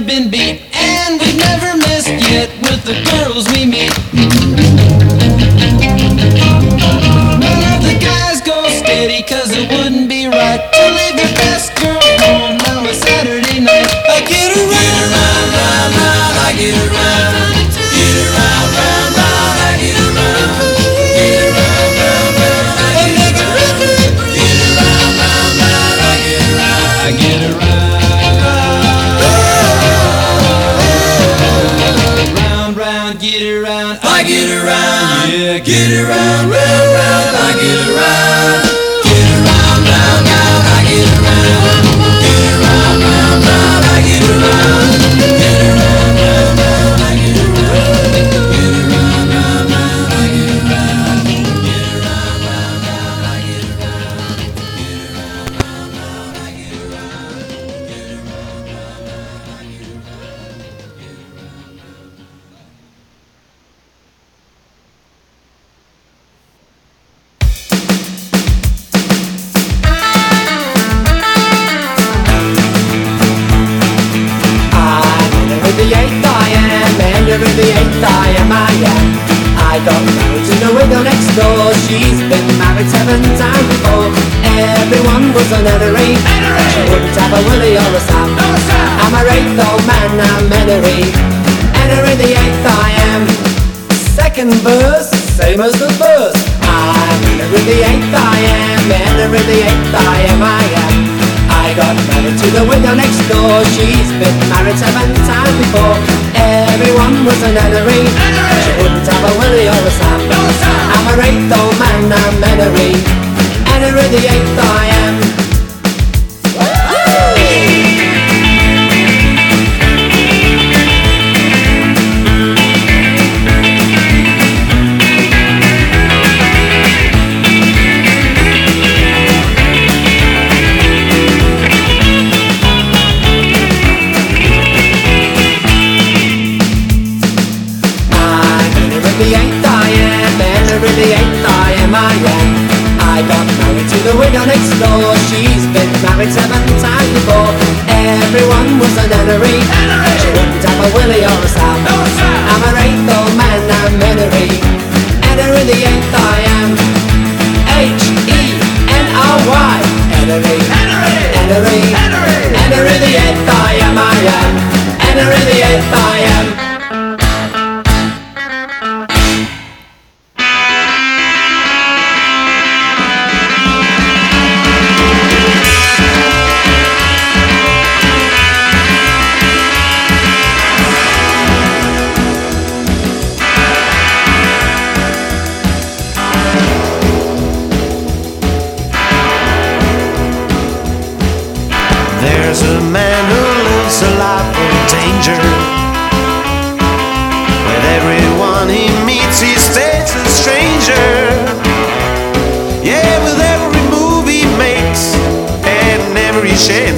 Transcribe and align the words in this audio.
never 0.00 0.06
been 0.06 0.30
beat. 0.30 0.45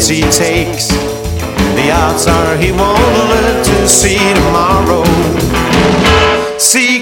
risks 0.09 0.39
he 0.39 0.45
takes. 0.45 0.89
The 1.77 1.91
odds 1.93 2.27
are 2.27 2.57
he 2.57 2.73
won't 2.73 2.99
live 3.29 3.65
to 3.65 3.89
see 3.89 4.19
tomorrow. 4.35 5.05
See 6.59 6.98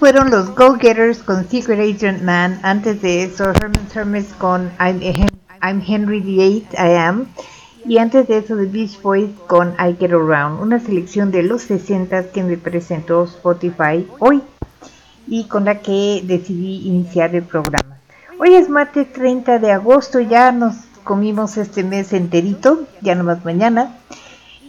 fueron 0.00 0.30
los 0.30 0.54
Go 0.54 0.76
Getters 0.76 1.18
con 1.18 1.46
Secret 1.46 1.78
Agent 1.78 2.22
Man. 2.22 2.58
Antes 2.62 3.02
de 3.02 3.24
eso, 3.24 3.50
Herman 3.50 3.86
Hermes 3.94 4.32
con 4.38 4.72
I'm, 4.80 4.98
I'm 5.60 5.82
Henry 5.86 6.20
VIII, 6.20 6.66
I 6.72 6.96
Am. 6.96 7.26
Y 7.84 7.98
antes 7.98 8.26
de 8.26 8.38
eso, 8.38 8.56
The 8.56 8.64
Beach 8.64 9.00
Boys 9.02 9.28
con 9.46 9.74
I 9.78 9.94
Get 10.00 10.12
Around. 10.12 10.62
Una 10.62 10.80
selección 10.80 11.30
de 11.30 11.42
los 11.42 11.62
60 11.64 12.32
que 12.32 12.42
me 12.42 12.56
presentó 12.56 13.24
Spotify 13.24 14.08
hoy 14.20 14.42
y 15.26 15.44
con 15.44 15.66
la 15.66 15.80
que 15.80 16.22
decidí 16.24 16.88
iniciar 16.88 17.34
el 17.34 17.42
programa. 17.42 17.98
Hoy 18.38 18.54
es 18.54 18.70
martes 18.70 19.12
30 19.12 19.58
de 19.58 19.70
agosto, 19.70 20.18
ya 20.18 20.50
nos 20.50 20.76
comimos 21.04 21.58
este 21.58 21.84
mes 21.84 22.14
enterito, 22.14 22.86
ya 23.02 23.14
nomás 23.14 23.44
mañana. 23.44 23.98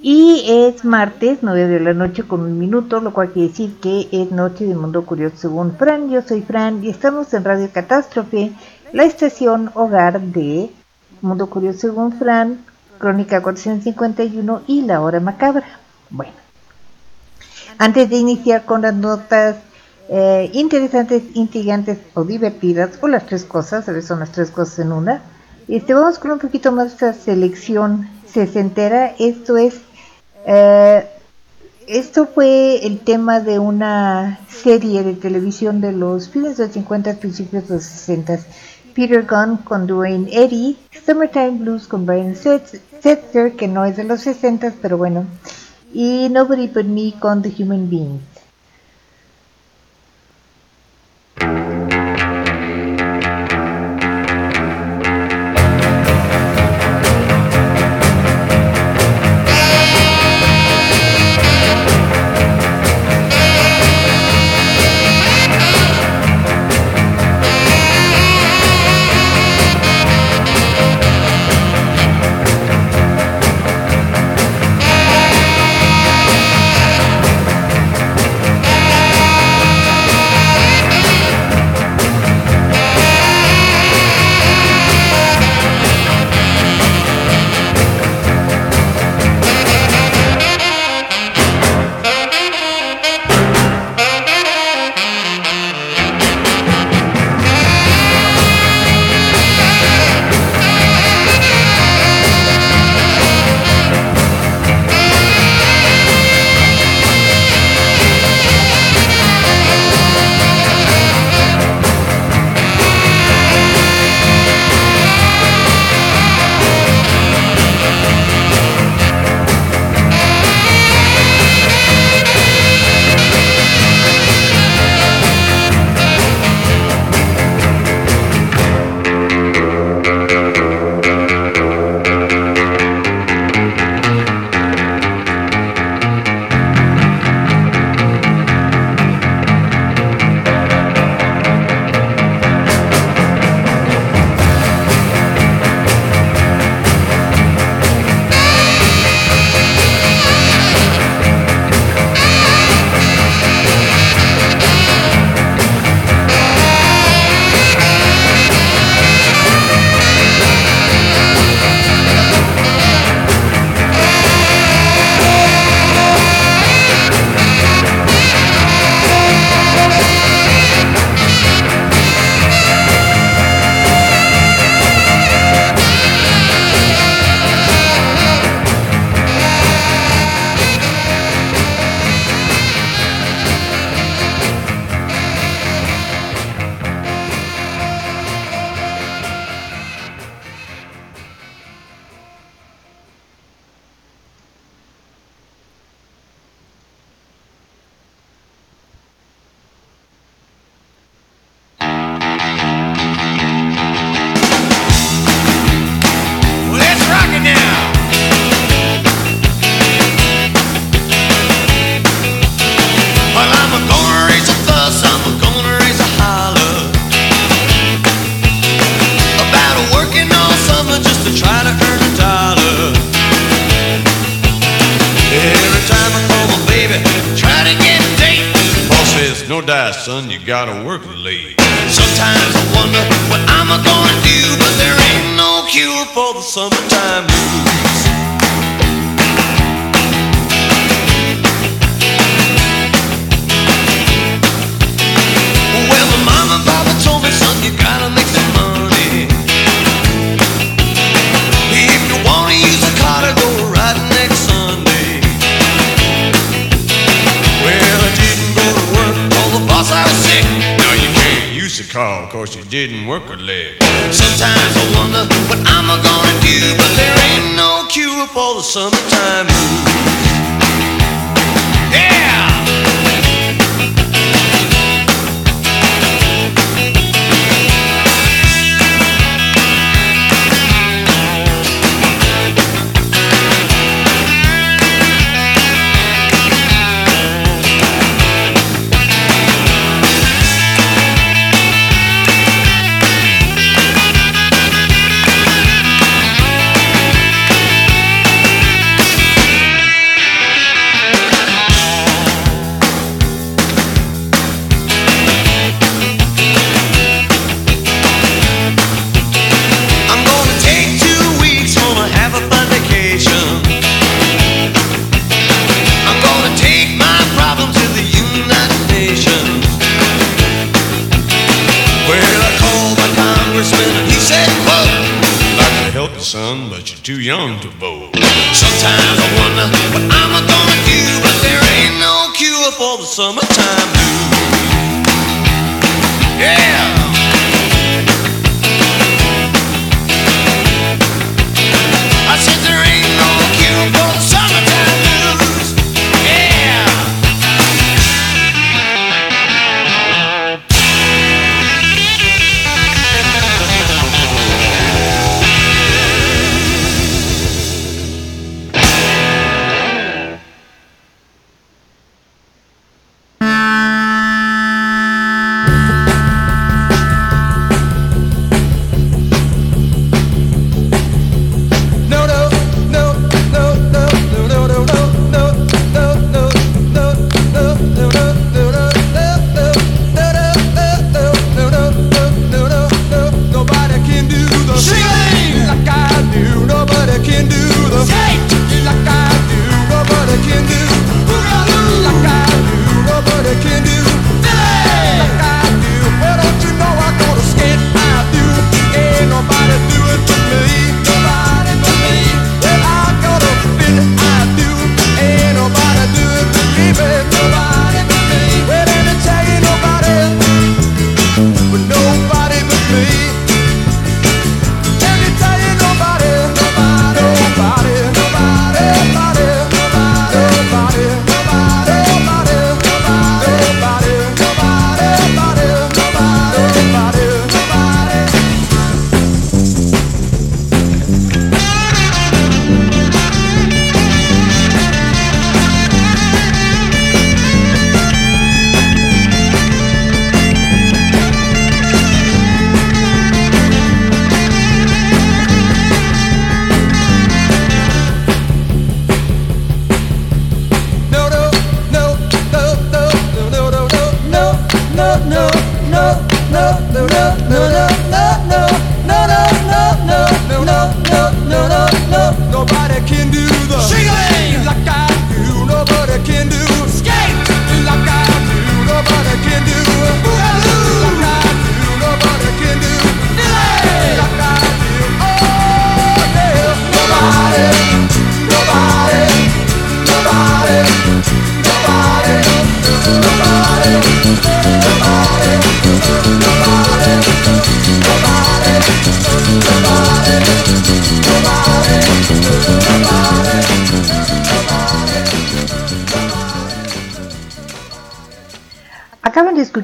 Y 0.04 0.46
es 0.48 0.84
martes, 0.84 1.40
9 1.44 1.68
de 1.68 1.80
la 1.80 1.94
noche 1.94 2.24
con 2.24 2.42
un 2.42 2.58
minuto, 2.58 3.00
lo 3.02 3.14
cual 3.14 3.32
quiere 3.32 3.50
decir 3.50 3.76
que 3.80 4.08
es 4.12 4.32
noche 4.32 4.66
de 4.66 4.74
Mundo 4.74 5.06
Curioso 5.06 5.36
según 5.38 5.78
Fran. 5.78 6.10
Yo 6.10 6.24
soy 6.24 6.42
Fran 6.42 6.84
y 6.84 6.90
estamos 6.90 7.32
en 7.36 7.44
Radio 7.44 7.70
Catástrofe, 7.72 8.52
la 8.94 9.04
estación 9.04 9.70
hogar 9.76 10.20
de 10.20 10.72
Mundo 11.22 11.52
Curioso 11.52 11.82
según 11.82 12.14
Fran, 12.14 12.66
Crónica 12.98 13.44
451 13.44 14.64
y 14.66 14.82
La 14.82 15.02
Hora 15.02 15.20
Macabra. 15.20 15.68
Bueno, 16.10 16.34
antes 17.78 18.10
de 18.10 18.16
iniciar 18.16 18.66
con 18.66 18.82
las 18.82 18.96
notas 18.96 19.58
eh, 20.10 20.50
interesantes, 20.54 21.22
intrigantes 21.36 22.00
o 22.16 22.24
divertidas, 22.24 22.98
o 23.02 23.08
las 23.08 23.28
tres 23.28 23.44
cosas, 23.44 23.88
a 23.88 23.92
veces 23.92 24.08
son 24.08 24.22
las 24.22 24.32
tres 24.32 24.50
cosas 24.50 24.80
en 24.80 24.94
una, 24.94 25.22
este, 25.68 25.94
vamos 25.94 26.18
con 26.18 26.32
un 26.32 26.40
poquito 26.40 26.72
más 26.72 26.88
de 26.88 26.94
esta 26.94 27.14
selección 27.14 28.10
sesentera. 28.26 29.14
Esto 29.20 29.58
es 29.58 29.80
eh, 30.46 31.06
esto 31.88 32.28
fue 32.28 32.86
el 32.86 33.00
tema 33.00 33.40
de 33.40 33.60
una 33.60 34.40
serie 34.50 35.04
de 35.04 35.14
televisión 35.14 35.82
de 35.82 35.92
los 35.92 36.30
fines 36.30 36.58
de 36.58 36.66
los 36.66 36.74
50, 36.74 37.16
principios 37.16 37.68
de 37.68 37.76
los 37.76 37.84
60. 37.84 38.40
Peter 38.94 39.26
Gunn 39.26 39.58
con 39.58 39.88
Dwayne 39.88 40.28
Eddy, 40.32 40.78
Summertime 41.06 41.52
Blues 41.52 41.88
con 41.88 42.06
Brian 42.06 42.36
Setz- 42.36 42.80
Setzer, 43.02 43.56
que 43.56 43.68
no 43.68 43.86
es 43.86 43.98
de 43.98 44.04
los 44.04 44.22
60, 44.22 44.74
pero 44.82 44.98
bueno, 44.98 45.26
y 45.94 46.28
Nobody 46.30 46.68
But 46.68 46.86
Me 46.86 47.14
con 47.20 47.42
The 47.42 47.54
Human 47.64 47.90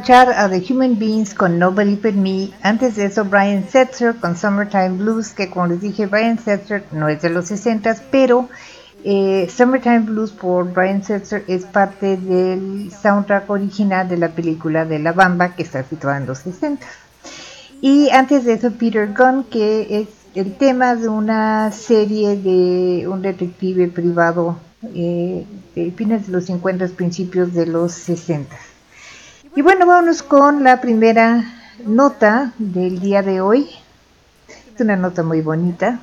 escuchar 0.07 0.31
a 0.37 0.49
The 0.49 0.73
Human 0.73 0.97
Beings 0.97 1.33
con 1.33 1.59
No 1.59 1.73
Believe 1.73 2.11
in 2.11 2.23
Me. 2.23 2.49
Antes 2.61 2.95
de 2.95 3.07
eso, 3.07 3.25
Brian 3.25 3.67
Setzer 3.67 4.15
con 4.15 4.37
Summertime 4.37 4.91
Blues, 4.91 5.33
que 5.33 5.49
como 5.49 5.67
les 5.67 5.81
dije, 5.81 6.05
Brian 6.05 6.39
Setzer 6.39 6.85
no 6.93 7.09
es 7.09 7.21
de 7.21 7.29
los 7.29 7.47
60, 7.47 7.93
pero 8.09 8.47
eh, 9.03 9.49
Summertime 9.53 9.99
Blues 9.99 10.31
por 10.31 10.71
Brian 10.71 11.03
Setzer 11.03 11.43
es 11.49 11.65
parte 11.65 12.15
del 12.15 12.89
soundtrack 12.89 13.49
original 13.49 14.07
de 14.07 14.15
la 14.15 14.29
película 14.29 14.85
de 14.85 14.99
La 14.99 15.11
Bamba, 15.11 15.57
que 15.57 15.63
está 15.63 15.83
situada 15.83 16.15
en 16.19 16.25
los 16.25 16.37
60. 16.37 16.85
Y 17.81 18.09
antes 18.11 18.45
de 18.45 18.53
eso, 18.53 18.71
Peter 18.71 19.13
Gunn, 19.13 19.43
que 19.43 19.99
es 19.99 20.07
el 20.35 20.55
tema 20.55 20.95
de 20.95 21.09
una 21.09 21.69
serie 21.73 22.37
de 22.37 23.09
un 23.09 23.21
detective 23.21 23.89
privado 23.89 24.57
eh, 24.95 25.45
de 25.75 25.91
fines 25.91 26.27
de 26.27 26.31
los 26.31 26.45
50, 26.45 26.87
principios 26.95 27.53
de 27.53 27.65
los 27.65 27.91
60. 27.91 28.55
Y 29.57 29.63
bueno, 29.63 29.87
vámonos 29.87 30.21
con 30.21 30.63
la 30.63 30.79
primera 30.81 31.43
nota 31.83 32.53
del 32.59 32.99
día 32.99 33.23
de 33.23 33.41
hoy. 33.41 33.67
Es 34.47 34.79
una 34.79 34.95
nota 34.95 35.23
muy 35.23 35.41
bonita. 35.41 35.99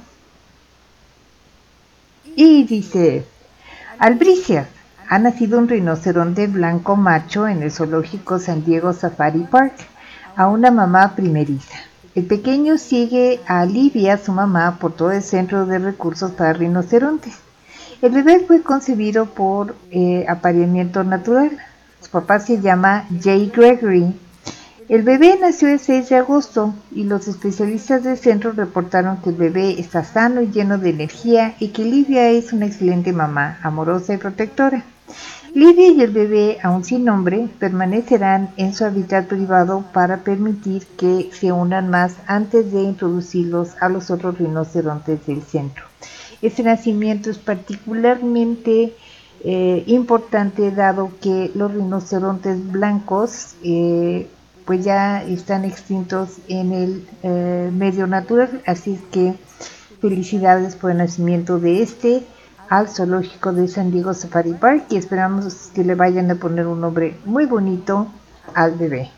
Y 2.34 2.64
dice, 2.64 3.24
Albricia, 4.00 4.66
ha 5.08 5.20
nacido 5.20 5.60
un 5.60 5.68
rinoceronte 5.68 6.48
blanco 6.48 6.96
macho 6.96 7.46
en 7.46 7.62
el 7.62 7.70
zoológico 7.70 8.40
San 8.40 8.64
Diego 8.64 8.92
Safari 8.92 9.44
Park 9.44 9.74
a 10.34 10.48
una 10.48 10.72
mamá 10.72 11.14
primeriza. 11.14 11.76
El 12.16 12.26
pequeño 12.26 12.76
sigue 12.76 13.38
a 13.46 13.64
Livia, 13.66 14.18
su 14.18 14.32
mamá, 14.32 14.80
por 14.80 14.94
todo 14.94 15.12
el 15.12 15.22
centro 15.22 15.64
de 15.64 15.78
recursos 15.78 16.32
para 16.32 16.54
rinocerontes. 16.54 17.34
El 18.02 18.10
bebé 18.10 18.40
fue 18.40 18.62
concebido 18.62 19.26
por 19.26 19.76
eh, 19.92 20.26
apareamiento 20.28 21.04
natural. 21.04 21.56
Su 22.04 22.10
papá 22.10 22.38
se 22.38 22.60
llama 22.60 23.08
Jay 23.22 23.50
Gregory. 23.54 24.14
El 24.90 25.02
bebé 25.04 25.38
nació 25.40 25.68
el 25.68 25.80
6 25.80 26.10
de 26.10 26.16
agosto 26.16 26.74
y 26.92 27.04
los 27.04 27.26
especialistas 27.28 28.04
del 28.04 28.18
centro 28.18 28.52
reportaron 28.52 29.22
que 29.22 29.30
el 29.30 29.36
bebé 29.36 29.80
está 29.80 30.04
sano 30.04 30.42
y 30.42 30.50
lleno 30.50 30.76
de 30.76 30.90
energía 30.90 31.54
y 31.58 31.68
que 31.68 31.82
Livia 31.82 32.28
es 32.28 32.52
una 32.52 32.66
excelente 32.66 33.14
mamá, 33.14 33.58
amorosa 33.62 34.12
y 34.12 34.18
protectora. 34.18 34.84
Livia 35.54 35.88
y 35.88 36.02
el 36.02 36.10
bebé, 36.10 36.58
aún 36.62 36.84
sin 36.84 37.06
nombre, 37.06 37.48
permanecerán 37.58 38.50
en 38.58 38.74
su 38.74 38.84
hábitat 38.84 39.26
privado 39.26 39.82
para 39.94 40.18
permitir 40.18 40.86
que 40.98 41.30
se 41.32 41.52
unan 41.52 41.88
más 41.88 42.16
antes 42.26 42.70
de 42.70 42.82
introducirlos 42.82 43.70
a 43.80 43.88
los 43.88 44.10
otros 44.10 44.36
rinocerontes 44.36 45.24
del 45.26 45.42
centro. 45.42 45.84
Este 46.42 46.62
nacimiento 46.62 47.30
es 47.30 47.38
particularmente 47.38 48.92
eh, 49.46 49.84
importante 49.88 50.70
dado 50.70 51.10
que 51.20 51.50
los 51.54 51.70
rinocerontes 51.70 52.72
blancos 52.72 53.56
eh, 53.62 54.26
pues 54.64 54.82
ya 54.82 55.22
están 55.22 55.66
extintos 55.66 56.38
en 56.48 56.72
el 56.72 57.06
eh, 57.22 57.70
medio 57.70 58.06
natural, 58.06 58.62
así 58.64 58.98
que 59.12 59.34
felicidades 60.00 60.76
por 60.76 60.92
el 60.92 60.96
nacimiento 60.96 61.58
de 61.58 61.82
este 61.82 62.22
al 62.70 62.88
zoológico 62.88 63.52
de 63.52 63.68
San 63.68 63.90
Diego 63.90 64.14
Safari 64.14 64.54
Park 64.54 64.84
y 64.88 64.96
esperamos 64.96 65.70
que 65.74 65.84
le 65.84 65.94
vayan 65.94 66.30
a 66.30 66.36
poner 66.36 66.66
un 66.66 66.80
nombre 66.80 67.14
muy 67.26 67.44
bonito 67.44 68.06
al 68.54 68.72
bebé. 68.72 69.10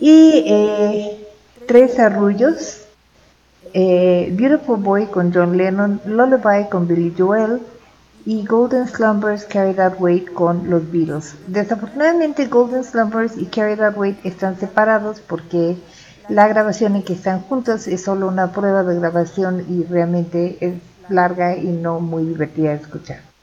Y 0.00 0.44
tres 1.68 2.00
arrullos, 2.00 2.80
Beautiful 3.72 4.80
Boy 4.80 5.06
con 5.06 5.32
John 5.32 5.56
Lennon, 5.56 6.00
Lullaby 6.04 6.68
con 6.68 6.88
Billy 6.88 7.14
Joel 7.16 7.60
y 8.26 8.44
Golden 8.44 8.88
Slumbers 8.88 9.44
Carry 9.44 9.72
That 9.74 10.00
Weight 10.00 10.32
con 10.32 10.68
los 10.68 10.90
Beatles. 10.90 11.36
Desafortunadamente 11.46 12.46
Golden 12.46 12.84
Slumbers 12.84 13.38
y 13.38 13.46
Carry 13.46 13.76
That 13.76 13.96
Weight 13.96 14.18
están 14.26 14.58
separados 14.58 15.20
porque 15.20 15.76
la 16.28 16.48
grabación 16.48 16.96
en 16.96 17.04
que 17.04 17.12
están 17.12 17.40
juntos 17.40 17.86
es 17.86 18.02
solo 18.02 18.26
una 18.26 18.52
prueba 18.52 18.82
de 18.82 18.98
grabación 18.98 19.64
y 19.68 19.84
realmente 19.84 20.58
es 20.60 20.74
larga 21.08 21.56
y 21.56 21.68
no 21.68 22.00
muy 22.00 22.24
divertida 22.24 22.70
de 22.70 22.76
escuchar. 22.82 23.35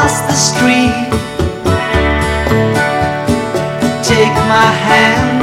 You 0.00 0.06
cross 0.06 0.20
the 0.22 0.32
street, 0.32 0.94
take 4.02 4.34
my 4.48 4.70
hand. 4.88 5.40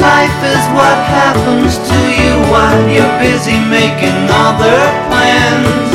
Life 0.00 0.38
is 0.42 0.64
what 0.74 0.98
happens 1.06 1.78
to 1.78 1.98
you 2.20 2.34
while 2.50 2.88
you're 2.88 3.18
busy 3.18 3.58
making 3.70 4.28
other 4.30 4.78
plans. 5.08 5.91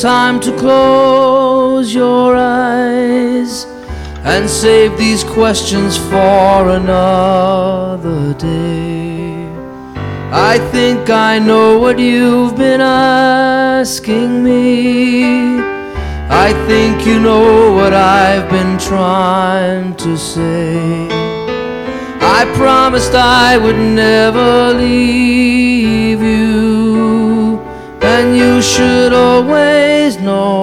Time 0.00 0.40
to 0.40 0.50
close 0.56 1.94
your 1.94 2.34
eyes 2.34 3.66
and 4.24 4.48
save 4.48 4.96
these 4.96 5.22
questions 5.22 5.98
for 5.98 6.70
another 6.70 8.32
day. 8.32 9.46
I 10.32 10.58
think 10.72 11.10
I 11.10 11.38
know 11.38 11.78
what 11.78 11.98
you've 11.98 12.56
been 12.56 12.80
asking 12.80 14.42
me. 14.42 15.58
I 16.30 16.54
think 16.66 17.04
you 17.06 17.20
know 17.20 17.74
what 17.74 17.92
I've 17.92 18.48
been 18.48 18.78
trying 18.78 19.96
to 19.96 20.16
say. 20.16 21.08
I 22.22 22.50
promised 22.56 23.12
I 23.14 23.58
would 23.58 23.76
never 23.76 24.72
leave 24.72 25.99
and 28.20 28.36
you 28.36 28.60
should 28.60 29.12
always 29.14 30.18
know. 30.18 30.54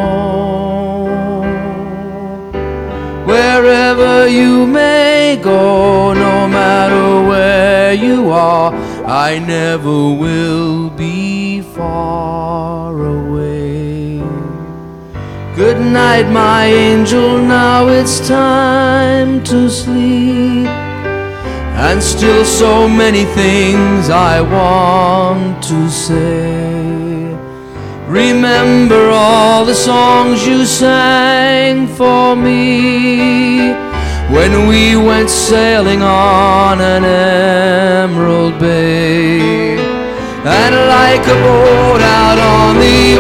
Wherever 3.25 4.27
you 4.27 4.67
may 4.67 5.39
go, 5.41 6.13
no 6.13 6.47
matter 6.47 7.07
where 7.29 7.93
you 7.93 8.29
are, 8.29 8.71
I 9.05 9.39
never 9.39 9.97
will 10.23 10.91
be 10.91 11.61
far 11.61 12.93
away. 13.17 14.21
Good 15.55 15.79
night, 16.01 16.27
my 16.29 16.65
angel, 16.65 17.39
now 17.39 17.87
it's 17.87 18.17
time 18.27 19.43
to 19.45 19.67
sleep. 19.67 20.67
And 21.87 22.01
still 22.03 22.45
so 22.45 22.87
many 22.87 23.25
things 23.41 24.09
I 24.09 24.41
want 24.41 25.63
to 25.63 25.89
say. 25.89 26.56
Remember 28.07 29.09
all 29.09 29.65
the 29.65 29.75
songs 29.75 30.47
you 30.47 30.65
sang 30.65 31.87
for 31.87 32.37
me 32.37 33.73
when 34.31 34.69
we 34.69 34.95
went 34.95 35.29
sailing 35.29 36.01
on 36.01 36.79
an 36.79 37.03
emerald 37.03 38.57
bay. 38.59 39.77
And 40.45 40.75
like 40.87 41.27
a 41.27 41.35
boat 41.43 41.99
out 41.99 42.39
on 42.39 42.79
the 42.79 43.17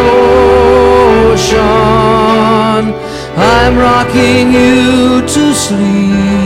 ocean, 1.33 1.63
I'm 3.35 3.77
rocking 3.77 4.53
you 4.53 5.21
to 5.27 5.53
sleep. 5.53 6.36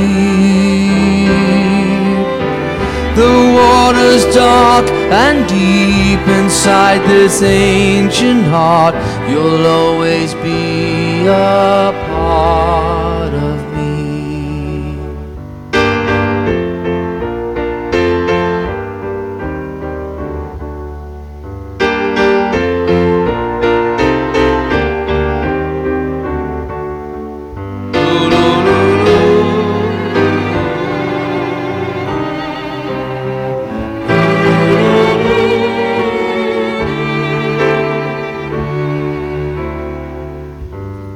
Dark 4.33 4.89
and 4.89 5.47
deep 5.47 6.25
inside 6.27 7.01
this 7.07 7.41
ancient 7.41 8.43
heart. 8.45 8.95
You'll 9.29 9.65
always 9.65 10.33
be 10.35 11.25
a 11.27 12.10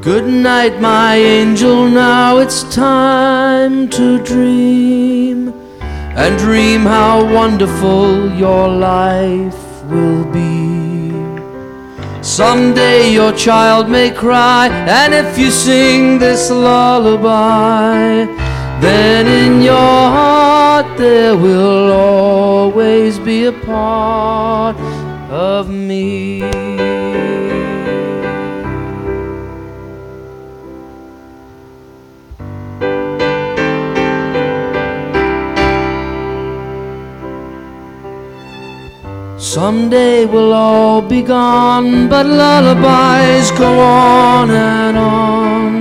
Good 0.05 0.27
night, 0.27 0.79
my 0.79 1.15
angel. 1.15 1.87
Now 1.87 2.37
it's 2.37 2.61
time 2.75 3.89
to 3.89 4.23
dream 4.23 5.51
and 6.15 6.37
dream 6.37 6.81
how 6.81 7.25
wonderful 7.33 8.31
your 8.33 8.67
life 8.67 9.83
will 9.85 10.23
be. 10.25 11.09
Someday 12.21 13.11
your 13.11 13.33
child 13.33 13.89
may 13.89 14.11
cry, 14.11 14.67
and 14.67 15.11
if 15.11 15.39
you 15.39 15.49
sing 15.49 16.19
this 16.19 16.51
lullaby, 16.51 18.27
then 18.81 19.25
in 19.25 19.63
your 19.63 20.03
heart 20.19 20.99
there 20.99 21.35
will 21.35 21.91
always 21.91 23.17
be 23.17 23.45
a 23.45 23.51
part 23.51 24.77
of 25.31 25.67
me. 25.67 26.64
Someday 39.55 40.25
we'll 40.25 40.51
all 40.51 41.01
be 41.01 41.21
gone, 41.21 42.09
but 42.09 42.25
lullabies 42.25 43.51
go 43.51 43.79
on 43.79 44.51
and 44.51 44.97
on. 44.97 45.71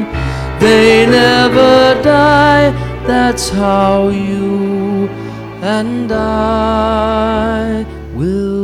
They 0.61 1.07
never 1.07 2.01
die, 2.01 2.71
that's 3.05 3.49
how 3.49 4.11
you 4.11 5.09
and 5.61 6.13
I 6.13 7.85
will 8.15 8.64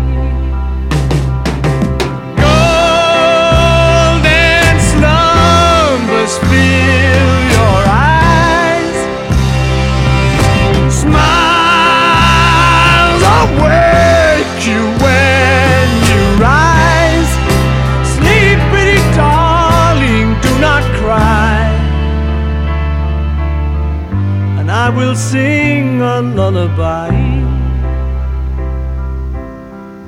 I 24.83 24.89
will 24.89 25.15
sing 25.15 26.01
a 26.01 26.21
lullaby. 26.21 27.11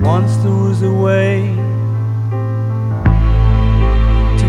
Once 0.02 0.36
there 0.38 0.52
was 0.52 0.82
a 0.82 0.92
way 0.92 1.63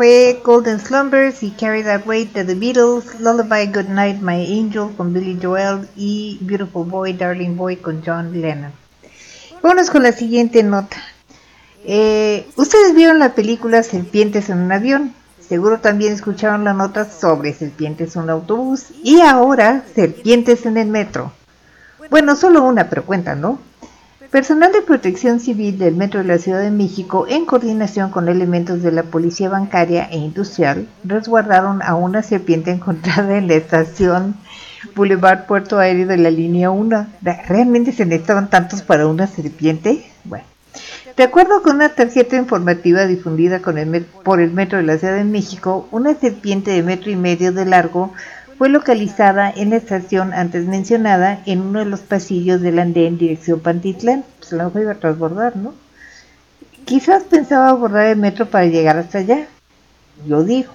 Fue 0.00 0.40
Golden 0.42 0.80
Slumbers 0.80 1.42
y 1.42 1.50
That 1.50 2.06
Weight 2.06 2.32
de 2.32 2.46
The 2.46 2.54
Beatles, 2.54 3.20
Lullaby 3.20 3.66
Good 3.66 3.90
Night 3.90 4.22
My 4.22 4.58
Angel 4.58 4.96
con 4.96 5.12
Billy 5.12 5.38
Joel 5.38 5.86
y 5.94 6.38
Beautiful 6.40 6.88
Boy 6.88 7.12
Darling 7.12 7.54
Boy 7.54 7.76
con 7.76 8.02
John 8.02 8.32
Lennon. 8.40 8.72
Vámonos 9.62 9.90
con 9.90 10.02
la 10.02 10.12
siguiente 10.12 10.62
nota. 10.62 10.96
Eh, 11.84 12.48
Ustedes 12.56 12.94
vieron 12.94 13.18
la 13.18 13.34
película 13.34 13.82
Serpientes 13.82 14.48
en 14.48 14.60
un 14.60 14.72
avión. 14.72 15.12
Seguro 15.46 15.80
también 15.80 16.14
escucharon 16.14 16.64
la 16.64 16.72
nota 16.72 17.04
sobre 17.04 17.52
serpientes 17.52 18.16
en 18.16 18.22
un 18.22 18.30
autobús 18.30 18.86
y 19.02 19.20
ahora 19.20 19.84
serpientes 19.94 20.64
en 20.64 20.78
el 20.78 20.88
metro. 20.88 21.30
Bueno, 22.08 22.36
solo 22.36 22.62
una, 22.64 22.88
pero 22.88 23.04
cuenta, 23.04 23.34
¿no? 23.34 23.58
Personal 24.30 24.70
de 24.70 24.82
protección 24.82 25.40
civil 25.40 25.76
del 25.76 25.96
Metro 25.96 26.20
de 26.20 26.26
la 26.28 26.38
Ciudad 26.38 26.60
de 26.60 26.70
México, 26.70 27.26
en 27.28 27.46
coordinación 27.46 28.12
con 28.12 28.28
elementos 28.28 28.80
de 28.80 28.92
la 28.92 29.02
Policía 29.02 29.48
Bancaria 29.48 30.04
e 30.08 30.18
Industrial, 30.18 30.86
resguardaron 31.02 31.82
a 31.82 31.96
una 31.96 32.22
serpiente 32.22 32.70
encontrada 32.70 33.36
en 33.36 33.48
la 33.48 33.54
estación 33.54 34.36
Boulevard 34.94 35.46
Puerto 35.46 35.80
Aéreo 35.80 36.06
de 36.06 36.16
la 36.16 36.30
línea 36.30 36.70
1. 36.70 37.06
¿Realmente 37.48 37.90
se 37.90 38.06
necesitaban 38.06 38.48
tantos 38.48 38.82
para 38.82 39.08
una 39.08 39.26
serpiente? 39.26 40.08
Bueno. 40.22 40.44
De 41.16 41.24
acuerdo 41.24 41.60
con 41.62 41.74
una 41.74 41.88
tarjeta 41.88 42.36
informativa 42.36 43.06
difundida 43.06 43.60
por 44.22 44.40
el 44.40 44.52
Metro 44.52 44.78
de 44.78 44.84
la 44.84 44.96
Ciudad 44.96 45.16
de 45.16 45.24
México, 45.24 45.88
una 45.90 46.14
serpiente 46.14 46.70
de 46.70 46.84
metro 46.84 47.10
y 47.10 47.16
medio 47.16 47.50
de 47.50 47.66
largo 47.66 48.14
fue 48.60 48.68
localizada 48.68 49.50
en 49.50 49.70
la 49.70 49.76
estación 49.76 50.34
antes 50.34 50.66
mencionada 50.66 51.40
en 51.46 51.62
uno 51.62 51.78
de 51.78 51.86
los 51.86 52.00
pasillos 52.00 52.60
del 52.60 52.78
andén 52.78 53.16
dirección 53.16 53.60
Pantitlán. 53.60 54.22
Pues 54.38 54.52
a 54.52 54.56
lo 54.56 54.78
iba 54.78 54.92
a 54.92 54.96
transbordar, 54.96 55.56
¿no? 55.56 55.72
Quizás 56.84 57.22
pensaba 57.22 57.70
abordar 57.70 58.08
el 58.08 58.18
metro 58.18 58.44
para 58.50 58.66
llegar 58.66 58.98
hasta 58.98 59.16
allá. 59.16 59.46
Yo 60.26 60.44
digo. 60.44 60.74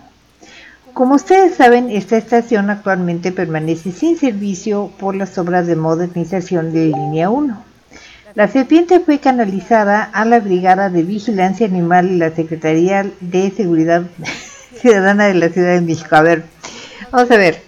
Como 0.95 1.13
ustedes 1.13 1.57
saben, 1.57 1.91
esta 1.91 2.17
estación 2.17 2.71
actualmente 2.71 3.31
permanece 3.31 3.91
sin 3.91 4.17
servicio 4.17 4.91
por 4.97 5.15
las 5.15 5.37
obras 5.37 5.67
de 5.67 5.75
modernización 5.75 6.73
de 6.73 6.85
línea 6.85 7.29
1. 7.29 7.63
La 8.33 8.47
serpiente 8.47 8.99
fue 8.99 9.19
canalizada 9.19 10.01
a 10.01 10.25
la 10.25 10.39
Brigada 10.39 10.89
de 10.89 11.03
Vigilancia 11.03 11.67
Animal 11.67 12.09
y 12.09 12.17
la 12.17 12.31
Secretaría 12.31 13.05
de 13.21 13.51
Seguridad 13.51 14.01
Ciudadana 14.81 15.27
de 15.27 15.35
la 15.35 15.49
Ciudad 15.49 15.75
de 15.75 15.81
México. 15.81 16.15
A 16.15 16.23
ver, 16.23 16.45
vamos 17.11 17.29
a 17.29 17.37
ver. 17.37 17.64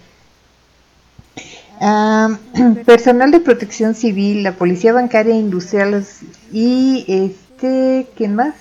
Personal 2.86 3.32
de 3.32 3.40
protección 3.40 3.94
civil, 3.94 4.44
la 4.44 4.54
Policía 4.54 4.94
Bancaria 4.94 5.36
Industrial 5.36 6.06
y 6.52 7.06
este, 7.08 8.08
¿quién 8.16 8.36
más? 8.36 8.56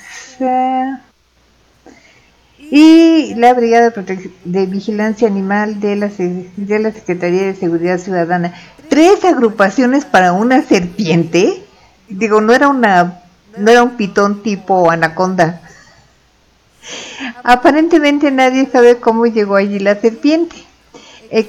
Y 2.59 3.35
la 3.37 3.55
Brigada 3.55 3.93
de, 4.45 4.67
Vigilancia 4.67 5.29
Animal 5.29 5.81
de 5.81 5.97
la, 5.97 6.11
Secretaría 6.11 7.43
de 7.43 7.55
Seguridad 7.55 7.99
Ciudadana. 7.99 8.55
Tres 8.89 9.25
agrupaciones 9.25 10.05
para 10.05 10.33
una 10.33 10.63
serpiente. 10.63 11.63
Digo, 12.09 12.41
no 12.41 12.53
era 12.53 12.69
una, 12.69 13.23
no 13.57 13.71
era 13.71 13.83
un 13.83 13.97
pitón 13.97 14.43
tipo 14.43 14.91
anaconda. 14.91 15.63
Aparentemente 17.45 18.31
nadie 18.31 18.69
sabe 18.71 18.99
cómo 18.99 19.27
llegó 19.27 19.57
allí 19.57 19.79
la 19.79 19.99
serpiente. 20.01 20.57
El, 21.31 21.47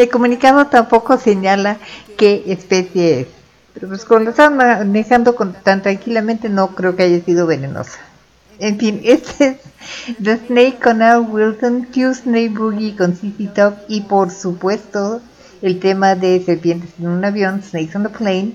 el 0.00 0.08
comunicado 0.08 0.66
tampoco 0.66 1.18
señala 1.18 1.78
qué 2.16 2.44
especie 2.46 3.20
es. 3.20 3.26
Pero 3.74 3.88
pues 3.88 4.08
lo 4.08 4.30
están 4.30 4.56
manejando 4.56 5.34
tan 5.62 5.82
tranquilamente, 5.82 6.48
no 6.48 6.68
creo 6.74 6.94
que 6.94 7.02
haya 7.02 7.24
sido 7.24 7.46
venenosa. 7.46 7.98
En 8.58 8.78
fin, 8.78 9.00
este 9.04 9.58
es 10.08 10.16
The 10.22 10.38
Snake 10.46 10.78
con 10.82 11.02
Al 11.02 11.20
Wilson, 11.28 11.86
Tuesday 11.92 12.48
Boogie 12.48 12.96
con 12.96 13.16
CC 13.16 13.48
Top 13.54 13.74
y 13.88 14.02
por 14.02 14.30
supuesto 14.30 15.20
el 15.62 15.80
tema 15.80 16.14
de 16.14 16.42
Serpientes 16.44 16.90
en 16.98 17.08
un 17.08 17.24
avión, 17.24 17.62
Snakes 17.62 17.96
on 17.96 18.04
the 18.04 18.10
Plane, 18.10 18.52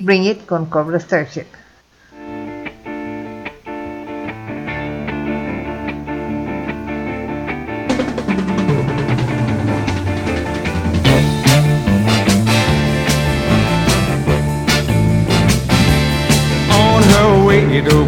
Bring 0.00 0.24
It 0.24 0.46
con 0.46 0.66
Cobra 0.66 0.98
Starship. 0.98 1.46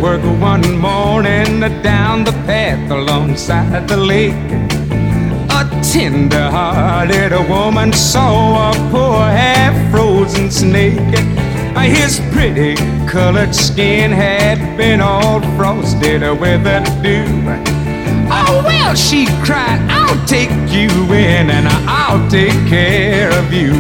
Work 0.01 0.23
one 0.41 0.79
morning 0.79 1.61
down 1.83 2.25
the 2.25 2.33
path 2.47 2.91
alongside 2.91 3.89
the 3.89 3.97
lake. 3.97 4.35
A 5.51 5.65
tender 5.83 6.51
hearted 6.51 7.33
woman 7.49 7.93
saw 7.93 8.71
a 8.71 8.91
poor 8.91 9.21
half 9.21 9.75
frozen 9.91 10.51
snake. 10.51 11.19
His 11.77 12.21
pretty 12.33 12.75
colored 13.07 13.55
skin 13.55 14.11
had 14.11 14.77
been 14.77 15.01
all 15.01 15.41
frosted 15.57 16.23
with 16.41 16.65
the 16.65 16.81
dew. 17.03 17.86
Oh, 18.29 18.63
well, 18.65 18.95
she 18.95 19.27
cried, 19.45 19.81
I'll 19.89 20.27
take 20.27 20.51
you 20.71 20.91
in 21.13 21.51
and 21.51 21.69
I'll 21.89 22.29
take 22.29 22.57
care 22.69 23.31
of 23.39 23.53
you. 23.53 23.73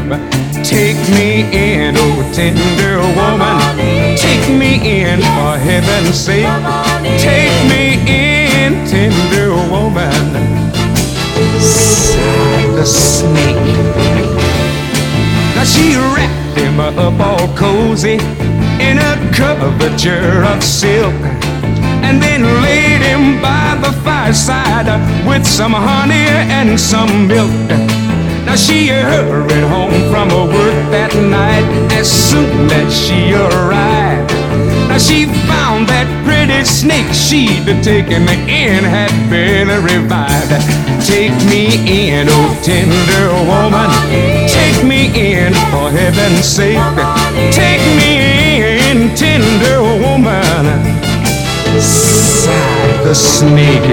Take 0.62 0.98
me 1.10 1.46
in, 1.52 1.94
oh 1.96 2.30
tender 2.32 2.98
woman. 3.14 4.16
Take 4.16 4.48
me 4.48 5.02
in 5.02 5.20
for 5.20 5.56
heaven's 5.58 6.18
sake. 6.18 6.46
Take 7.18 7.54
me 7.70 7.98
in, 8.06 8.86
tender 8.86 9.50
woman. 9.70 10.12
Sighed 11.60 12.74
the 12.76 12.84
snake. 12.84 13.56
Now 15.54 15.64
she 15.64 15.96
wrapped 15.96 16.58
him 16.58 16.80
up 16.80 17.20
all 17.20 17.48
cozy 17.56 18.18
in 18.80 18.98
a 18.98 19.30
coverture 19.34 20.44
of 20.44 20.62
silk 20.62 21.45
and 22.06 22.22
then 22.22 22.42
laid 22.62 23.02
him 23.02 23.42
by 23.42 23.76
the 23.82 23.92
fireside 24.04 24.86
with 25.26 25.44
some 25.44 25.72
honey 25.72 26.28
and 26.58 26.78
some 26.78 27.26
milk. 27.26 27.50
Now 28.46 28.54
she 28.54 28.86
hurried 28.86 29.66
home 29.74 29.96
from 30.12 30.30
her 30.30 30.46
work 30.46 30.78
that 30.94 31.12
night 31.16 31.66
as 31.92 32.06
soon 32.06 32.70
as 32.70 32.94
she 32.94 33.34
arrived. 33.34 34.30
Now 34.88 34.98
she 34.98 35.26
found 35.50 35.88
that 35.88 36.06
pretty 36.24 36.62
snake 36.64 37.10
she'd 37.12 37.66
taken 37.82 38.22
in 38.46 38.84
had 38.84 39.14
been 39.28 39.66
revived. 39.82 40.54
Take 41.04 41.34
me 41.50 41.82
in, 41.90 42.28
oh 42.30 42.50
tender 42.62 43.26
woman. 43.50 43.90
Take 44.46 44.78
me 44.86 45.10
in 45.10 45.52
for 45.74 45.90
heaven's 45.90 46.46
sake. 46.46 46.78
Take 47.50 47.82
me 47.98 48.10
in, 48.90 49.10
tender 49.16 49.82
woman 49.82 50.95
the 53.06 53.14
snake. 53.14 53.90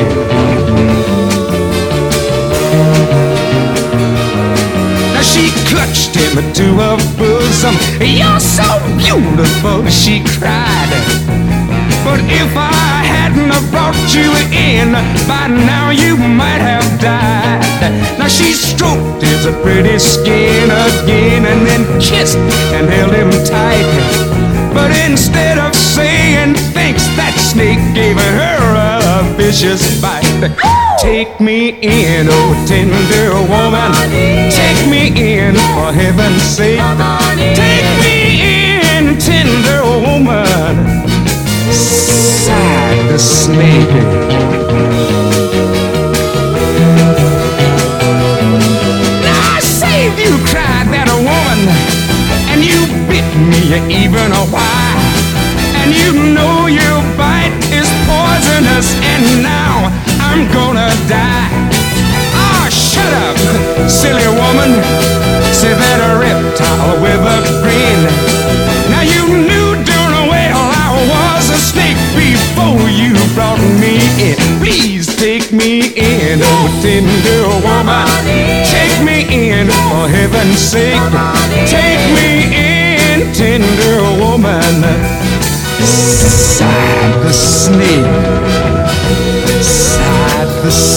Now 5.14 5.22
she 5.22 5.52
clutched 5.70 6.16
him 6.16 6.42
to 6.54 6.66
her 6.82 6.98
bosom. 7.20 7.76
You're 8.02 8.40
so 8.40 8.66
beautiful, 8.98 9.86
she 9.88 10.24
cried. 10.40 10.90
But 12.04 12.22
if 12.26 12.58
I 12.58 13.06
hadn't 13.16 13.54
brought 13.70 14.02
you 14.18 14.34
in, 14.50 14.94
by 15.28 15.46
now 15.48 15.92
you 15.92 16.18
might 16.18 16.64
have 16.72 17.00
died. 17.00 18.18
Now 18.18 18.28
she 18.28 18.52
stroked 18.54 19.22
his 19.22 19.46
pretty 19.62 20.00
skin 20.00 20.72
again 20.72 21.46
and 21.46 21.68
then 21.68 21.84
kissed 22.02 22.38
and 22.74 22.90
held 22.90 23.14
him 23.14 23.30
tight. 23.46 24.63
But 24.74 24.92
instead 25.10 25.60
of 25.60 25.76
saying 25.76 26.56
thanks, 26.74 27.06
that 27.16 27.36
snake 27.38 27.80
gave 27.94 28.18
her 28.18 28.74
a 28.74 29.24
vicious 29.38 30.02
bite. 30.02 30.26
Take 31.00 31.40
me 31.40 31.78
in, 31.82 32.28
oh 32.30 32.66
tender 32.68 33.34
woman. 33.54 33.94
Take 34.50 34.82
me 34.90 35.14
in 35.14 35.54
for 35.76 35.94
heaven's 35.94 36.42
sake. 36.42 36.82
Take 37.54 37.90
me 38.02 38.42
in, 38.42 39.18
tender 39.20 39.84
woman. 39.84 41.04
Sighed 41.72 43.10
the 43.10 43.20
snake. 43.20 45.13
Even 53.94 54.32
a 54.34 54.46
while. 54.50 55.02
And 55.80 55.94
you 55.94 56.34
know 56.34 56.68
your 56.68 57.00
bite 57.18 57.54
is 57.70 57.90
poisonous, 58.10 58.96
and 59.14 59.44
now 59.44 59.92
I'm 60.20 60.50
gonna 60.52 60.90
die. 61.06 61.54
Ah, 62.34 62.68
shut 62.72 63.14
up, 63.28 63.38
silly 63.90 64.28
woman. 64.42 64.82
Say 65.54 65.74
that 65.74 66.00
a 66.10 66.18
reptile 66.18 66.98
with 67.04 67.22
a 67.22 67.40
grin. 67.62 68.02
Now 68.90 69.04
you 69.06 69.24
knew 69.48 69.68
darn 69.86 70.28
well 70.28 70.64
I 70.74 70.90
was 71.14 71.50
a 71.50 71.60
snake 71.60 72.00
before 72.18 72.90
you 72.90 73.14
brought 73.36 73.62
me 73.80 74.02
in. 74.18 74.36
Please 74.60 75.08
take 75.16 75.52
me 75.52 75.94
in, 75.96 76.40
oh 76.42 76.68
tender 76.82 77.46
woman. 77.62 78.08
Take 78.66 78.98
me 79.06 79.24
in 79.30 79.68
for 79.68 80.10
heaven's 80.10 80.60
sake. 80.60 81.00
Take 81.70 81.93
tender 83.54 84.02
woman. 84.20 84.82
Sighed 85.86 87.22
the 87.24 87.34
snake. 87.34 88.06
Sighed 89.62 90.48
the 90.64 90.72
snake. 90.72 90.93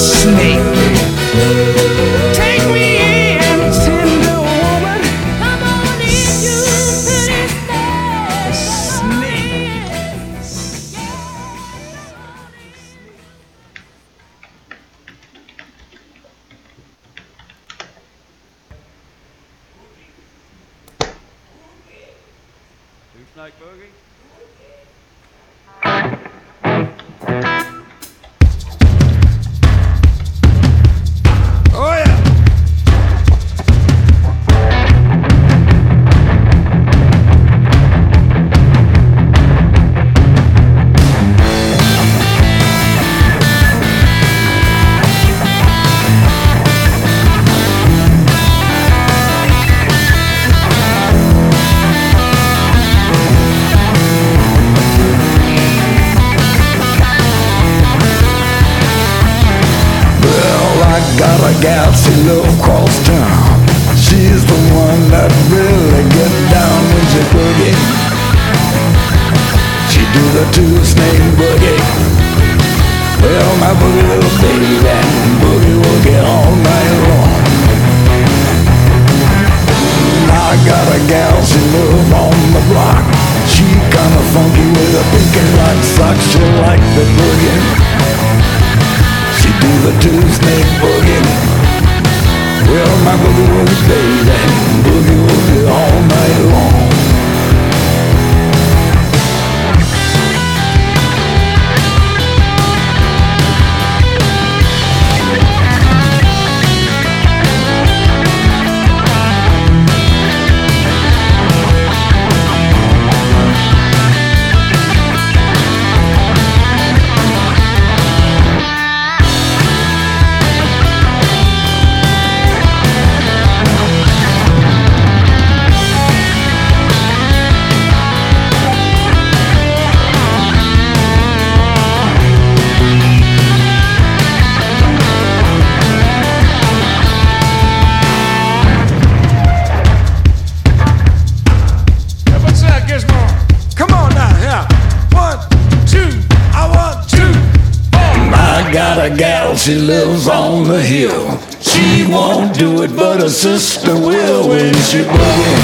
She 149.66 149.74
lives 149.74 150.28
on 150.28 150.62
the 150.68 150.80
hill. 150.80 151.40
She 151.60 152.06
won't 152.06 152.56
do 152.56 152.84
it, 152.84 152.94
but 152.94 153.20
her 153.20 153.28
sister 153.28 153.94
will 153.94 154.48
when 154.48 154.72
she 154.86 154.98
boogie. 155.02 155.58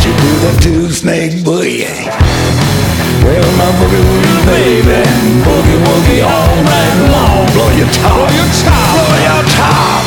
She 0.00 0.08
do 0.08 0.30
the 0.44 0.58
two 0.62 0.88
snake 0.88 1.44
boogie. 1.44 1.84
Well, 3.22 3.48
my 3.60 3.68
boogie 3.76 4.00
woogie 4.00 4.46
baby, 4.46 5.00
boogie 5.44 5.80
woogie 5.84 6.24
all 6.24 6.56
night 6.64 6.96
long. 7.12 7.52
Blow 7.52 7.70
your 7.76 7.90
top, 7.92 8.16
blow 8.16 8.30
your 8.32 8.50
top, 8.64 8.94
blow 8.96 9.18
your 9.28 9.44
top. 9.52 10.03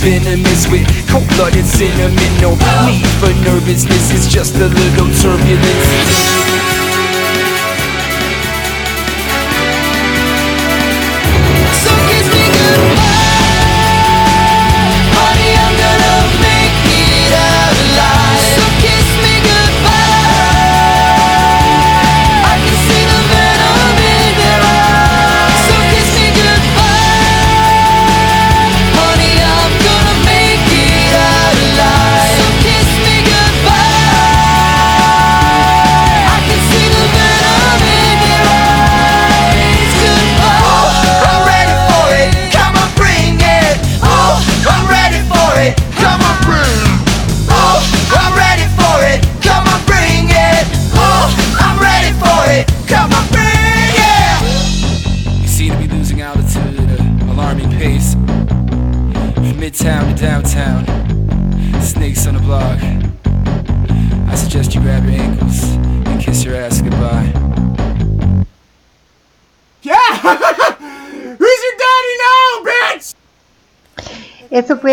Venomous 0.00 0.66
with 0.68 0.86
cold-blooded 1.08 1.66
cinnamon. 1.66 2.32
No 2.40 2.56
need 2.86 3.06
for 3.20 3.32
nervousness, 3.44 4.10
it's 4.12 4.26
just 4.26 4.56
a 4.56 4.68
little 4.68 5.08
turbulence. 5.20 6.49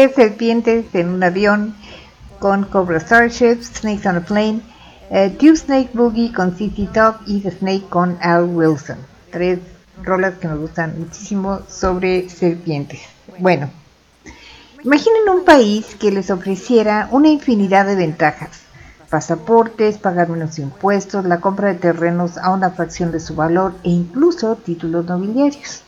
Fue 0.08 0.28
Serpientes 0.28 0.86
en 0.94 1.10
un 1.10 1.22
avión 1.22 1.76
con 2.40 2.64
Cobra 2.64 2.98
Starship, 2.98 3.62
Snakes 3.62 4.08
on 4.08 4.16
a 4.16 4.22
Plane, 4.22 4.62
eh, 5.10 5.36
Two 5.38 5.54
Snake 5.58 5.90
Boogie 5.94 6.32
con 6.32 6.56
CC 6.56 6.88
Top 6.94 7.18
y 7.26 7.42
The 7.42 7.52
Snake 7.52 7.90
con 7.90 8.18
Al 8.22 8.46
Wilson. 8.46 8.98
Tres 9.32 9.60
rolas 10.02 10.36
que 10.36 10.48
me 10.48 10.56
gustan 10.56 10.98
muchísimo 10.98 11.60
sobre 11.68 12.30
serpientes. 12.30 13.02
Bueno, 13.40 13.70
imaginen 14.82 15.28
un 15.28 15.44
país 15.44 15.96
que 16.00 16.12
les 16.12 16.32
ofreciera 16.32 17.10
una 17.12 17.28
infinidad 17.28 17.86
de 17.86 17.96
ventajas. 17.96 18.62
Pasaportes, 19.10 19.98
pagar 19.98 20.30
menos 20.30 20.58
impuestos, 20.58 21.26
la 21.26 21.42
compra 21.42 21.68
de 21.68 21.80
terrenos 21.80 22.38
a 22.38 22.52
una 22.52 22.70
fracción 22.70 23.12
de 23.12 23.20
su 23.20 23.36
valor 23.36 23.74
e 23.84 23.90
incluso 23.90 24.56
títulos 24.56 25.06
nobiliarios. 25.06 25.84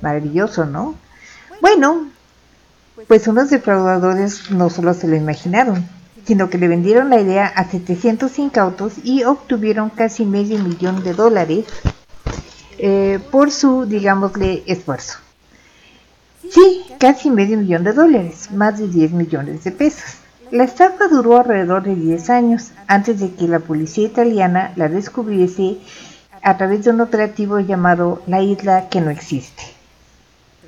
Maravilloso, 0.00 0.64
¿no? 0.64 0.94
Bueno, 1.60 2.13
pues 3.08 3.26
unos 3.26 3.50
defraudadores 3.50 4.50
no 4.50 4.70
solo 4.70 4.94
se 4.94 5.08
lo 5.08 5.16
imaginaron, 5.16 5.86
sino 6.24 6.48
que 6.48 6.58
le 6.58 6.68
vendieron 6.68 7.10
la 7.10 7.20
idea 7.20 7.46
a 7.46 7.68
700 7.68 8.38
incautos 8.38 8.94
y 9.02 9.24
obtuvieron 9.24 9.90
casi 9.90 10.24
medio 10.24 10.58
millón 10.58 11.02
de 11.02 11.12
dólares 11.12 11.66
eh, 12.78 13.20
por 13.30 13.50
su, 13.50 13.86
digámosle, 13.86 14.62
esfuerzo. 14.66 15.18
Sí, 16.50 16.84
casi 16.98 17.30
medio 17.30 17.58
millón 17.58 17.84
de 17.84 17.92
dólares, 17.92 18.50
más 18.52 18.78
de 18.78 18.88
10 18.88 19.12
millones 19.12 19.64
de 19.64 19.72
pesos. 19.72 20.18
La 20.50 20.64
estafa 20.64 21.08
duró 21.08 21.38
alrededor 21.38 21.82
de 21.82 21.94
10 21.94 22.30
años 22.30 22.70
antes 22.86 23.18
de 23.18 23.32
que 23.32 23.48
la 23.48 23.60
policía 23.60 24.06
italiana 24.06 24.72
la 24.76 24.88
descubriese 24.88 25.78
a 26.42 26.56
través 26.56 26.84
de 26.84 26.90
un 26.90 27.00
operativo 27.00 27.58
llamado 27.58 28.22
La 28.26 28.40
Isla 28.40 28.88
que 28.88 29.00
no 29.00 29.10
existe. 29.10 29.73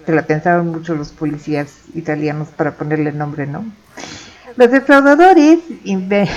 Se 0.06 0.12
la 0.12 0.22
pensaron 0.22 0.68
mucho 0.68 0.94
los 0.94 1.08
policías 1.10 1.68
italianos 1.94 2.48
para 2.48 2.72
ponerle 2.76 3.12
nombre, 3.12 3.46
¿no? 3.46 3.64
Los 4.56 4.70
defraudadores 4.70 5.58
inve- 5.84 6.28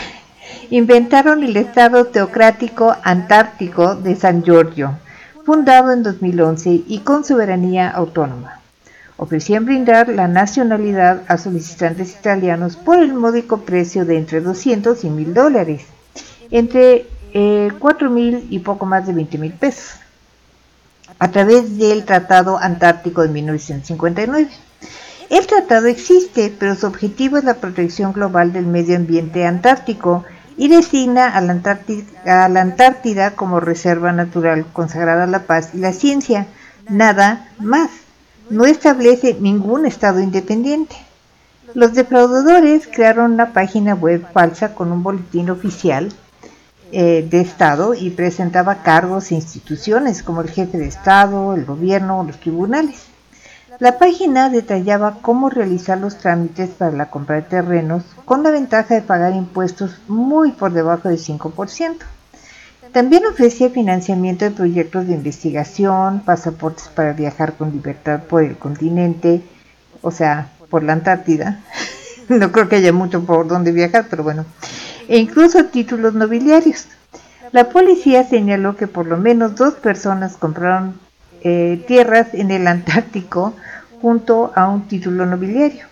inventaron 0.71 1.43
el 1.43 1.55
Estado 1.55 2.05
Teocrático 2.05 2.95
Antártico 3.03 3.95
de 3.95 4.15
San 4.15 4.43
Giorgio, 4.43 4.97
fundado 5.45 5.91
en 5.93 6.03
2011 6.03 6.81
y 6.87 6.99
con 6.99 7.23
soberanía 7.23 7.89
autónoma. 7.89 8.59
Ofrecían 9.17 9.65
brindar 9.65 10.09
la 10.09 10.27
nacionalidad 10.27 11.21
a 11.27 11.37
solicitantes 11.37 12.11
italianos 12.15 12.75
por 12.77 12.97
el 12.99 13.13
módico 13.13 13.59
precio 13.61 14.05
de 14.05 14.17
entre 14.17 14.41
200 14.41 15.03
y 15.03 15.09
1000 15.09 15.33
dólares, 15.33 15.83
entre 16.51 17.05
eh, 17.33 17.69
4 17.77 18.09
mil 18.09 18.47
y 18.49 18.59
poco 18.59 18.85
más 18.85 19.05
de 19.05 19.13
20 19.13 19.37
mil 19.37 19.51
pesos, 19.53 19.98
a 21.19 21.31
través 21.31 21.77
del 21.77 22.05
Tratado 22.05 22.57
Antártico 22.57 23.21
de 23.21 23.29
1959. 23.29 24.49
El 25.29 25.45
tratado 25.45 25.85
existe, 25.85 26.51
pero 26.57 26.73
su 26.75 26.87
objetivo 26.87 27.37
es 27.37 27.43
la 27.43 27.55
protección 27.55 28.13
global 28.13 28.51
del 28.51 28.65
medio 28.65 28.95
ambiente 28.95 29.45
antártico 29.45 30.25
y 30.57 30.69
designa 30.69 31.27
a 31.27 31.41
la, 31.41 31.51
Antártida, 31.51 32.45
a 32.45 32.49
la 32.49 32.61
Antártida 32.61 33.35
como 33.35 33.59
reserva 33.59 34.11
natural 34.11 34.65
consagrada 34.73 35.25
a 35.25 35.27
la 35.27 35.43
paz 35.43 35.69
y 35.73 35.77
la 35.77 35.93
ciencia. 35.93 36.47
Nada 36.89 37.47
más. 37.59 37.91
No 38.49 38.65
establece 38.65 39.37
ningún 39.39 39.85
estado 39.85 40.19
independiente. 40.19 40.95
Los 41.75 41.93
defraudadores 41.93 42.87
crearon 42.87 43.33
una 43.33 43.53
página 43.53 43.93
web 43.93 44.25
falsa 44.33 44.73
con 44.73 44.91
un 44.91 45.03
boletín 45.03 45.51
oficial 45.51 46.11
eh, 46.91 47.27
de 47.29 47.41
Estado 47.41 47.93
y 47.93 48.09
presentaba 48.09 48.81
cargos 48.83 49.31
e 49.31 49.35
instituciones 49.35 50.23
como 50.23 50.41
el 50.41 50.49
jefe 50.49 50.77
de 50.77 50.87
Estado, 50.87 51.53
el 51.53 51.65
gobierno 51.65 52.19
o 52.19 52.23
los 52.23 52.39
tribunales. 52.39 53.05
La 53.79 53.97
página 53.97 54.49
detallaba 54.49 55.19
cómo 55.21 55.49
realizar 55.49 55.97
los 55.97 56.17
trámites 56.17 56.69
para 56.71 56.91
la 56.91 57.09
compra 57.09 57.37
de 57.37 57.43
terrenos 57.43 58.03
con 58.25 58.43
la 58.43 58.51
ventaja 58.51 58.95
de 58.95 59.01
pagar 59.01 59.33
impuestos 59.33 59.99
muy 60.07 60.51
por 60.51 60.73
debajo 60.73 61.07
del 61.07 61.17
5%. 61.17 61.95
También 62.91 63.25
ofrecía 63.25 63.69
financiamiento 63.69 64.45
de 64.45 64.51
proyectos 64.51 65.07
de 65.07 65.13
investigación, 65.13 66.21
pasaportes 66.21 66.89
para 66.89 67.13
viajar 67.13 67.53
con 67.53 67.71
libertad 67.71 68.23
por 68.23 68.43
el 68.43 68.57
continente, 68.57 69.43
o 70.01 70.11
sea, 70.11 70.49
por 70.69 70.83
la 70.83 70.93
Antártida. 70.93 71.59
No 72.29 72.51
creo 72.51 72.69
que 72.69 72.75
haya 72.75 72.93
mucho 72.93 73.25
por 73.25 73.47
donde 73.47 73.71
viajar, 73.71 74.05
pero 74.07 74.21
bueno. 74.21 74.45
E 75.09 75.17
incluso 75.17 75.65
títulos 75.65 76.13
nobiliarios. 76.13 76.85
La 77.51 77.69
policía 77.69 78.23
señaló 78.23 78.77
que 78.77 78.85
por 78.85 79.07
lo 79.07 79.17
menos 79.17 79.55
dos 79.55 79.73
personas 79.73 80.37
compraron 80.37 80.99
eh, 81.41 81.83
tierras 81.87 82.27
en 82.33 82.51
el 82.51 82.67
Antártico 82.67 83.55
junto 84.03 84.51
a 84.55 84.69
un 84.69 84.87
título 84.87 85.25
nobiliario. 85.25 85.87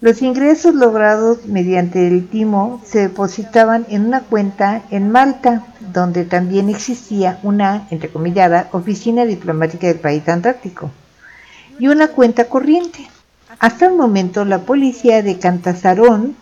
Los 0.00 0.20
ingresos 0.20 0.74
logrados 0.74 1.46
mediante 1.46 2.08
el 2.08 2.26
timo 2.26 2.82
se 2.84 3.02
depositaban 3.02 3.86
en 3.88 4.06
una 4.06 4.22
cuenta 4.22 4.82
en 4.90 5.12
Malta, 5.12 5.64
donde 5.92 6.24
también 6.24 6.68
existía 6.68 7.38
una, 7.44 7.86
entrecomillada, 7.92 8.68
oficina 8.72 9.24
diplomática 9.24 9.86
del 9.86 10.00
país 10.00 10.28
antártico, 10.28 10.90
y 11.78 11.86
una 11.86 12.08
cuenta 12.08 12.46
corriente. 12.46 13.08
Hasta 13.60 13.86
el 13.86 13.94
momento, 13.94 14.44
la 14.44 14.58
policía 14.58 15.22
de 15.22 15.38
Cantasarón, 15.38 16.36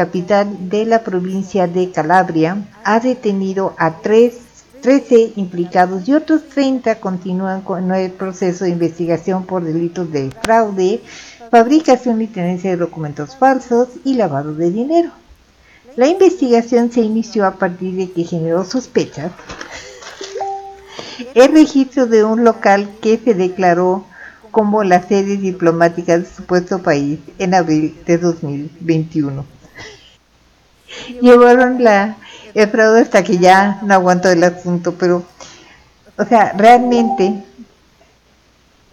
capital 0.00 0.70
de 0.70 0.86
la 0.86 1.04
provincia 1.04 1.66
de 1.66 1.90
Calabria, 1.90 2.56
ha 2.84 3.00
detenido 3.00 3.74
a 3.76 3.98
tres 3.98 4.38
13 4.80 5.34
implicados 5.36 6.08
y 6.08 6.14
otros 6.14 6.48
30 6.48 7.00
continúan 7.00 7.60
con 7.60 7.92
el 7.92 8.10
proceso 8.10 8.64
de 8.64 8.70
investigación 8.70 9.44
por 9.44 9.62
delitos 9.62 10.10
de 10.10 10.30
fraude, 10.42 11.02
fabricación 11.50 12.22
y 12.22 12.28
tenencia 12.28 12.70
de 12.70 12.78
documentos 12.78 13.36
falsos 13.36 13.88
y 14.02 14.14
lavado 14.14 14.54
de 14.54 14.70
dinero. 14.70 15.10
La 15.96 16.08
investigación 16.08 16.90
se 16.90 17.02
inició 17.02 17.44
a 17.44 17.56
partir 17.56 17.94
de 17.96 18.10
que 18.10 18.24
generó 18.24 18.64
sospechas 18.64 19.32
el 21.34 21.52
registro 21.52 22.06
de 22.06 22.24
un 22.24 22.42
local 22.42 22.88
que 23.02 23.18
se 23.18 23.34
declaró 23.34 24.06
como 24.50 24.82
la 24.82 25.02
sede 25.06 25.36
diplomática 25.36 26.12
del 26.12 26.26
supuesto 26.26 26.78
país 26.78 27.18
en 27.38 27.52
abril 27.52 27.94
de 28.06 28.16
2021. 28.16 29.59
Llevaron 31.20 31.82
la, 31.82 32.16
el 32.54 32.80
hasta 32.80 33.22
que 33.22 33.38
ya 33.38 33.80
no 33.82 33.94
aguantó 33.94 34.30
el 34.30 34.42
asunto, 34.44 34.94
pero, 34.98 35.24
o 36.16 36.24
sea, 36.24 36.52
realmente 36.56 37.44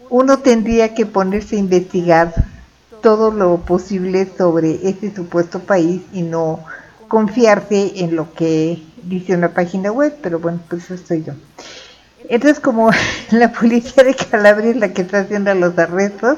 uno 0.10 0.40
tendría 0.40 0.94
que 0.94 1.06
ponerse 1.06 1.56
a 1.56 1.60
investigar 1.60 2.34
todo 3.02 3.32
lo 3.32 3.58
posible 3.58 4.30
sobre 4.38 4.88
este 4.88 5.14
supuesto 5.14 5.60
país 5.60 6.02
y 6.14 6.22
no 6.24 6.64
confiarse 7.08 7.94
en 8.04 8.16
lo 8.16 8.34
que 8.34 8.84
dice 9.04 9.36
una 9.36 9.50
página 9.54 9.92
web, 9.92 10.16
pero 10.22 10.40
bueno, 10.40 10.60
pues 10.70 10.90
eso 10.90 11.06
soy 11.06 11.24
yo. 11.24 11.34
Entonces, 12.30 12.60
como 12.60 12.92
la 13.32 13.52
policía 13.52 14.04
de 14.04 14.16
Calabria 14.16 14.72
es 14.72 14.78
la 14.78 14.94
que 14.94 15.04
está 15.04 15.20
haciendo 15.20 15.54
los 15.56 15.78
arrestos, 15.78 16.38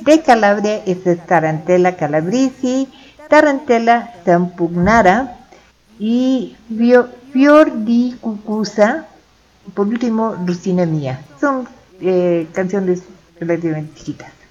de 0.00 0.20
Calabria 0.22 0.82
es 0.86 0.98
Tarantella 1.26 1.96
Calabrisi, 1.96 2.88
Tarantella 3.32 4.12
Zampugnara 4.26 5.38
y 5.98 6.54
Fior 7.32 7.82
di 7.82 8.14
Cucusa, 8.20 9.06
por 9.72 9.86
último, 9.86 10.36
Lucina 10.46 10.84
Mía. 10.84 11.18
Son 11.40 11.66
eh, 12.02 12.46
canciones 12.52 13.04
relativamente 13.40 13.94
chiquitas. 13.94 14.41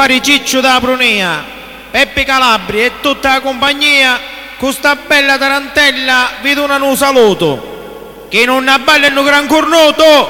Compare 0.00 0.22
Ciccio 0.22 0.62
da 0.62 0.78
Prunea, 0.80 1.44
Peppe 1.90 2.24
Calabri 2.24 2.84
e 2.84 2.92
tutta 3.02 3.34
la 3.34 3.40
compagnia, 3.40 4.18
con 4.56 4.72
sta 4.72 4.96
bella 4.96 5.36
tarantella 5.36 6.36
vi 6.40 6.54
donano 6.54 6.88
un 6.88 6.96
saluto, 6.96 8.26
che 8.30 8.46
non 8.46 8.66
abballano 8.66 9.22
gran 9.22 9.46
cornuto! 9.46 10.29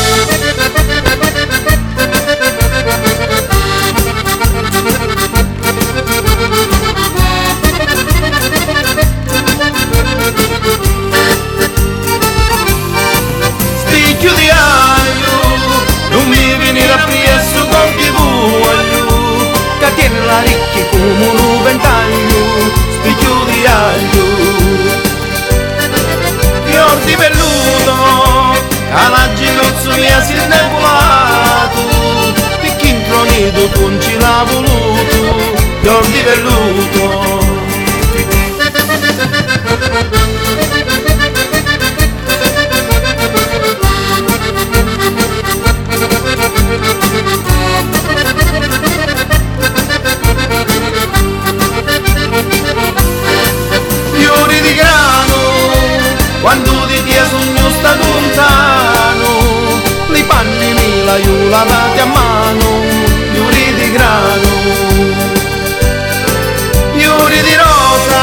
tiene 19.95 20.19
la 20.25 20.41
come 20.91 21.27
un 21.27 21.63
ventaglio 21.63 22.71
spicchio 22.89 23.43
di 23.45 23.65
aglio 23.65 24.41
fior 26.65 26.97
di 27.05 27.15
velluto 27.15 28.51
che 28.93 29.09
la 29.09 29.33
ginocchio 29.33 29.95
mia 29.97 30.21
si 30.21 30.33
è 30.33 30.47
nebulato 30.47 31.81
perché 32.61 32.87
intronito 32.87 33.79
non 33.79 34.01
ci 34.01 34.17
l'ha 34.17 34.45
voluto. 34.45 35.59
Fior 35.81 36.05
di 36.07 36.21
velluto 36.21 37.40
quando 56.41 56.85
di 56.85 57.03
te 57.03 57.23
sogno 57.29 57.69
sta 57.69 57.95
lontano 57.95 59.29
li 60.09 60.23
panni 60.23 60.73
mi 60.73 61.03
la 61.05 61.17
io 61.17 61.55
a 61.55 62.05
mano 62.05 63.11
fiori 63.31 63.73
di 63.75 63.91
grano. 63.91 64.49
Fiori 66.93 67.41
di 67.41 67.55
rosa 67.55 68.21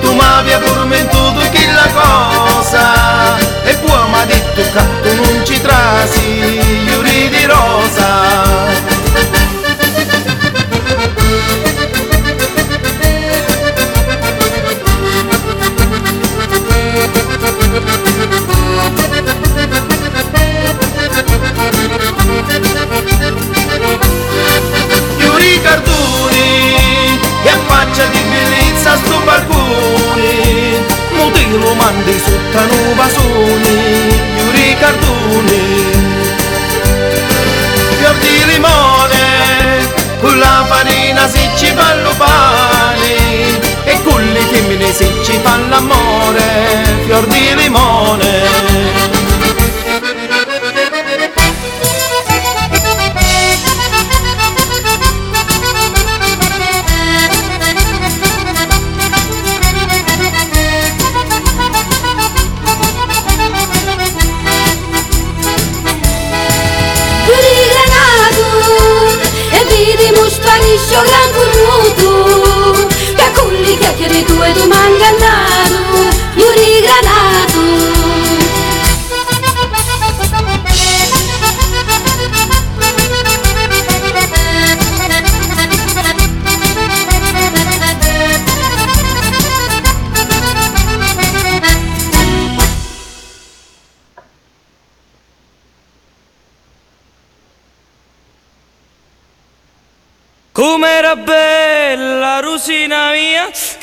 tu 0.00 0.12
mi 0.12 0.20
abbia 0.20 0.58
tormentato 0.58 1.40
che 1.50 1.66
la 1.72 1.88
cosa? 1.92 3.36
E 3.64 3.74
poi 3.76 4.08
mi 4.08 4.18
ha 4.20 4.24
detto 4.26 4.62
che 4.62 5.00
tu 5.02 5.14
non 5.22 5.44
ci 5.44 5.60
trasi. 5.60 6.60
Fiori 6.86 7.13
a 32.56 32.94
vasoni 32.94 34.22
Fiori 34.36 34.76
cardoni 34.78 35.62
Fior 37.98 38.16
di 38.18 38.44
limone 38.52 39.32
con 40.20 40.38
la 40.38 40.64
farina 40.66 41.28
se 41.28 41.50
ci 41.56 41.66
fa 41.66 41.94
lo 41.96 42.14
pane 42.16 43.60
e 43.84 44.02
con 44.02 44.22
le 44.22 44.40
femmine 44.40 44.90
se 44.92 45.12
ci 45.22 45.38
fa 45.42 45.58
l'amore. 45.68 47.02
Fior 47.04 47.26
di 47.26 47.54
limone 47.56 48.73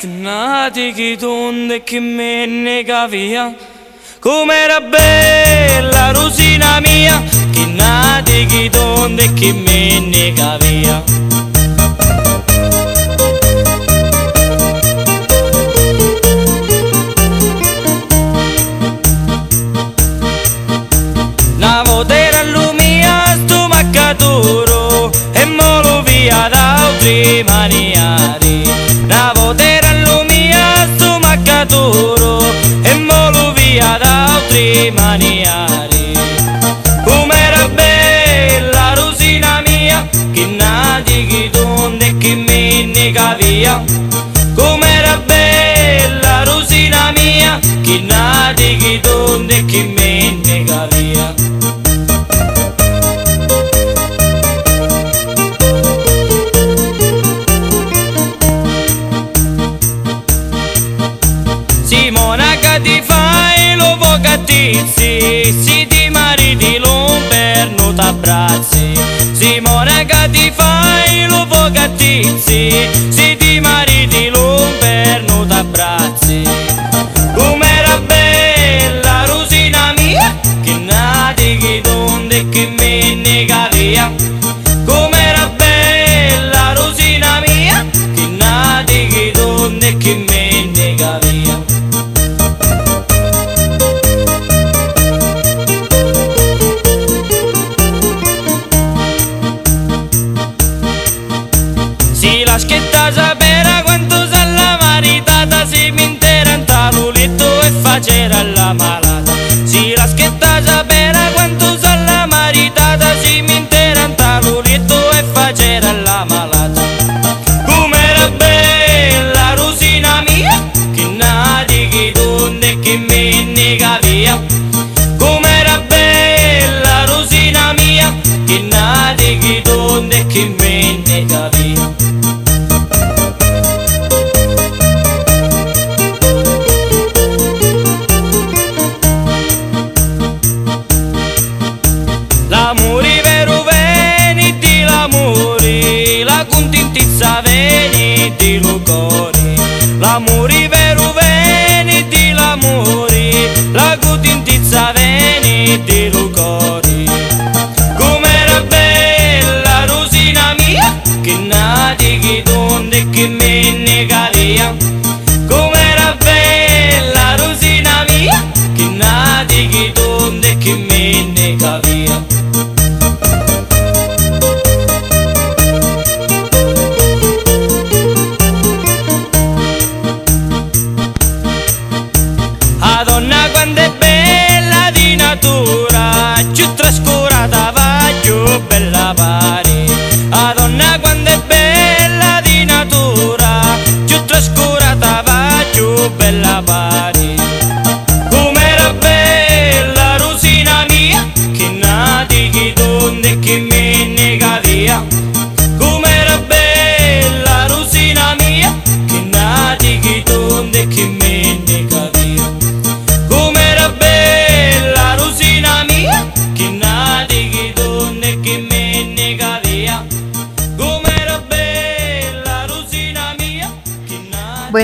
Nati 0.04 0.92
chi 0.92 1.16
tonde 1.16 1.76
e 1.76 1.84
chi 1.84 2.00
me 2.00 2.44
ne 2.46 2.82
cavia. 2.82 3.54
Com'era 4.18 4.80
bella 4.80 6.10
rosina 6.10 6.80
mia. 6.80 7.22
Chi 7.50 7.66
nati 7.72 8.44
chi 8.46 8.68
tonde 8.68 9.24
e 9.24 9.32
chi 9.34 9.52
me 9.52 10.00
ne 10.00 10.32
cavia. 10.32 11.21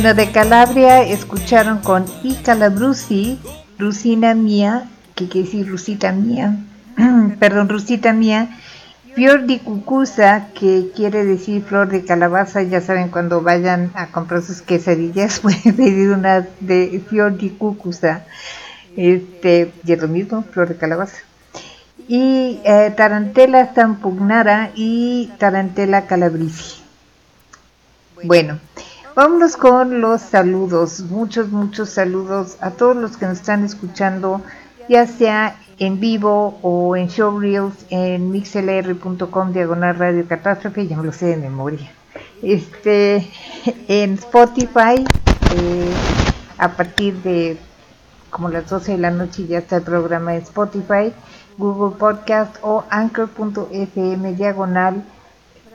Bueno, 0.01 0.15
de 0.15 0.31
Calabria 0.31 1.03
escucharon 1.03 1.81
con 1.81 2.05
I 2.23 2.37
Calabrusi, 2.37 3.37
Rusina 3.81 4.33
mía, 4.33 4.89
que 5.17 5.29
quiere 5.29 5.47
decir 5.47 5.69
Rusita 5.69 6.13
mía, 6.13 6.57
perdón, 7.41 7.69
Rusita 7.69 8.13
mía, 8.13 8.61
Fior 9.17 9.45
di 9.45 9.59
Cucusa, 9.59 10.51
que 10.55 10.93
quiere 10.95 11.25
decir 11.25 11.65
flor 11.65 11.89
de 11.89 12.05
calabaza, 12.05 12.63
ya 12.63 12.81
saben, 12.81 13.09
cuando 13.09 13.41
vayan 13.41 13.91
a 13.95 14.07
comprar 14.07 14.43
sus 14.43 14.63
quesadillas 14.63 15.41
pueden 15.43 15.75
pedir 15.75 16.11
una 16.11 16.47
de 16.61 17.03
Fior 17.11 17.37
di 17.37 17.51
Cucusa, 17.51 18.25
este, 18.97 19.73
y 19.85 19.93
es 19.93 20.01
lo 20.01 20.07
mismo, 20.07 20.45
flor 20.45 20.69
de 20.69 20.77
calabaza. 20.77 21.17
Y 22.07 22.61
eh, 22.63 22.95
Tarantela 22.97 23.73
Zampugnara 23.75 24.71
y 24.77 25.33
Tarantela 25.41 26.07
Calabrisi. 26.07 26.83
Bueno, 28.23 28.61
vámonos 29.19 29.57
con 29.57 30.01
los 30.01 30.23
saludos. 30.23 31.01
Muchos, 31.01 31.49
muchos 31.49 31.91
saludos 31.91 32.57
a 32.61 32.71
todos 32.71 32.97
los 32.97 33.17
que 33.17 33.27
nos 33.27 33.39
están 33.39 33.65
escuchando, 33.65 34.41
ya 34.89 35.09
sea 35.09 35.57
en 35.81 35.99
vivo 35.99 36.57
o 36.63 36.95
en 36.95 37.09
showreels 37.09 37.75
en 37.91 38.31
mixlr.com 38.31 39.53
diagonal 39.53 39.99
radio 39.99 40.25
catástrofe, 40.29 40.87
ya 40.87 40.97
me 40.97 41.03
lo 41.03 41.13
sé 41.13 41.27
de 41.27 41.37
memoria. 41.37 41.91
Este, 42.43 43.29
en 43.89 44.15
Spotify, 44.15 45.05
eh, 45.57 45.93
a 46.57 46.69
partir 46.77 47.17
de 47.23 47.59
como 48.31 48.51
las 48.51 48.69
12 48.71 48.93
de 48.93 48.99
la 48.99 49.11
noche 49.11 49.49
ya 49.49 49.59
está 49.59 49.79
el 49.79 49.83
programa 49.83 50.37
en 50.37 50.43
Spotify, 50.43 51.13
Google 51.57 51.99
Podcast 51.99 52.55
o 52.63 52.85
anchor.fm 52.89 54.35
diagonal 54.35 55.03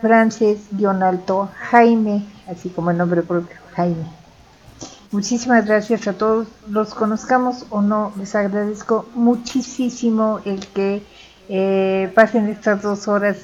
Frances-alto 0.04 1.50
Jaime, 1.72 2.26
así 2.52 2.70
como 2.70 2.92
el 2.92 2.98
nombre 2.98 3.24
propio, 3.24 3.58
Jaime. 3.76 4.06
Muchísimas 5.12 5.66
gracias 5.66 6.08
a 6.08 6.14
todos, 6.14 6.48
los 6.68 6.94
conozcamos 6.94 7.66
o 7.70 7.82
no, 7.82 8.12
les 8.18 8.36
agradezco 8.36 9.08
muchísimo 9.16 10.40
el 10.46 10.60
que 10.68 11.04
Eh, 11.50 12.10
pasen 12.16 12.48
estas 12.48 12.82
dos 12.82 13.08
horas 13.10 13.38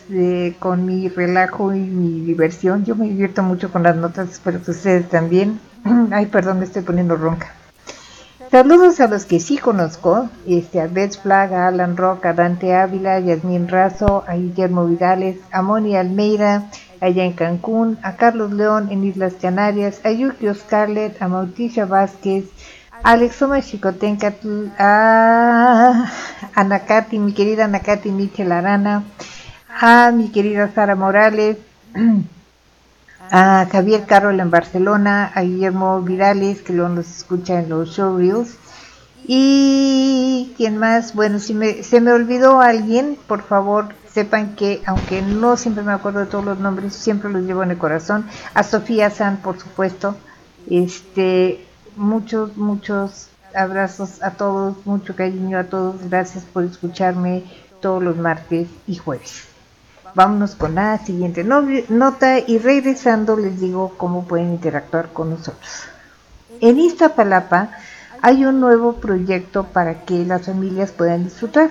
con 0.60 0.86
mi 0.86 1.10
relajo 1.10 1.74
y 1.76 1.80
mi 1.82 2.22
diversión. 2.26 2.86
Yo 2.86 2.95
me 2.95 3.05
divierto 3.10 3.43
mucho 3.43 3.72
con 3.72 3.84
las 3.84 3.95
notas, 3.97 4.30
espero 4.32 4.62
que 4.64 4.72
ustedes 4.72 5.10
también. 5.10 5.60
Ay, 6.12 6.28
perdón, 6.28 6.60
me 6.60 6.66
estoy 6.66 6.82
poniendo 6.84 7.18
ronca. 7.18 7.59
Saludos 8.51 8.99
a 8.99 9.07
los 9.07 9.25
que 9.25 9.39
sí 9.39 9.59
conozco, 9.59 10.27
este, 10.47 10.81
a 10.81 10.87
Beth 10.87 11.21
Flag, 11.21 11.53
a 11.53 11.67
Alan 11.67 11.95
Rock, 11.95 12.25
a 12.25 12.33
Dante 12.33 12.73
Ávila, 12.73 13.13
a 13.13 13.19
Yasmín 13.19 13.67
Razo, 13.67 14.23
a 14.27 14.33
Guillermo 14.33 14.87
Vidales, 14.87 15.37
a 15.51 15.61
Moni 15.61 15.95
Almeida, 15.95 16.63
allá 16.99 17.25
en 17.25 17.33
Cancún, 17.33 17.99
a 18.01 18.15
Carlos 18.15 18.51
León 18.51 18.87
en 18.89 19.03
Islas 19.03 19.35
Canarias, 19.39 20.01
a 20.03 20.09
Yuki 20.09 20.51
Scarlett, 20.55 21.21
a 21.21 21.27
Mauticia 21.27 21.85
Vázquez, 21.85 22.45
a 23.03 23.11
Alexoma 23.11 23.61
Chicotencatl, 23.61 24.69
a 24.79 26.11
Anacati, 26.55 27.19
mi 27.19 27.33
querida 27.33 27.65
Anacati 27.65 28.09
Michel 28.09 28.51
Arana, 28.51 29.03
a 29.79 30.11
mi 30.11 30.29
querida 30.31 30.71
Sara 30.73 30.95
Morales, 30.95 31.57
a 33.32 33.67
Javier 33.71 34.05
Carroll 34.05 34.39
en 34.39 34.51
Barcelona, 34.51 35.32
a 35.34 35.41
Guillermo 35.41 36.01
Vidales, 36.01 36.61
que 36.61 36.73
luego 36.73 36.89
nos 36.89 37.09
escucha 37.09 37.59
en 37.59 37.69
los 37.69 37.89
showreels. 37.89 38.55
Y 39.27 40.53
quién 40.57 40.77
más, 40.77 41.13
bueno, 41.13 41.39
si 41.39 41.53
me, 41.53 41.84
se 41.84 42.01
me 42.01 42.11
olvidó 42.11 42.61
alguien, 42.61 43.17
por 43.27 43.43
favor 43.43 43.93
sepan 44.11 44.55
que 44.55 44.82
aunque 44.86 45.21
no 45.21 45.55
siempre 45.57 45.84
me 45.84 45.91
acuerdo 45.91 46.19
de 46.19 46.25
todos 46.25 46.45
los 46.45 46.59
nombres, 46.59 46.93
siempre 46.93 47.30
los 47.30 47.43
llevo 47.43 47.63
en 47.63 47.71
el 47.71 47.77
corazón. 47.77 48.25
A 48.53 48.63
Sofía 48.63 49.09
San, 49.09 49.38
por 49.38 49.59
supuesto. 49.59 50.15
Este, 50.69 51.65
muchos, 51.95 52.57
muchos 52.57 53.30
abrazos 53.53 54.21
a 54.21 54.32
todos, 54.32 54.86
mucho 54.86 55.15
cariño 55.15 55.57
a 55.59 55.65
todos. 55.65 56.09
Gracias 56.09 56.43
por 56.45 56.63
escucharme 56.63 57.43
todos 57.82 58.03
los 58.03 58.17
martes 58.17 58.67
y 58.88 58.95
jueves. 58.95 59.48
Vámonos 60.16 60.55
con 60.55 60.76
la 60.76 60.97
siguiente 60.97 61.43
no- 61.43 61.64
nota 61.89 62.39
y 62.39 62.57
regresando 62.57 63.36
les 63.38 63.60
digo 63.60 63.93
cómo 63.97 64.26
pueden 64.26 64.51
interactuar 64.51 65.10
con 65.10 65.30
nosotros. 65.30 65.84
En 66.62 66.80
Iztapalapa 66.80 67.70
hay 68.22 68.45
un 68.45 68.60
nuevo 68.60 68.93
proyecto 68.93 69.66
para 69.66 70.05
que 70.05 70.26
las 70.26 70.45
familias 70.45 70.91
puedan 70.91 71.24
disfrutar. 71.24 71.70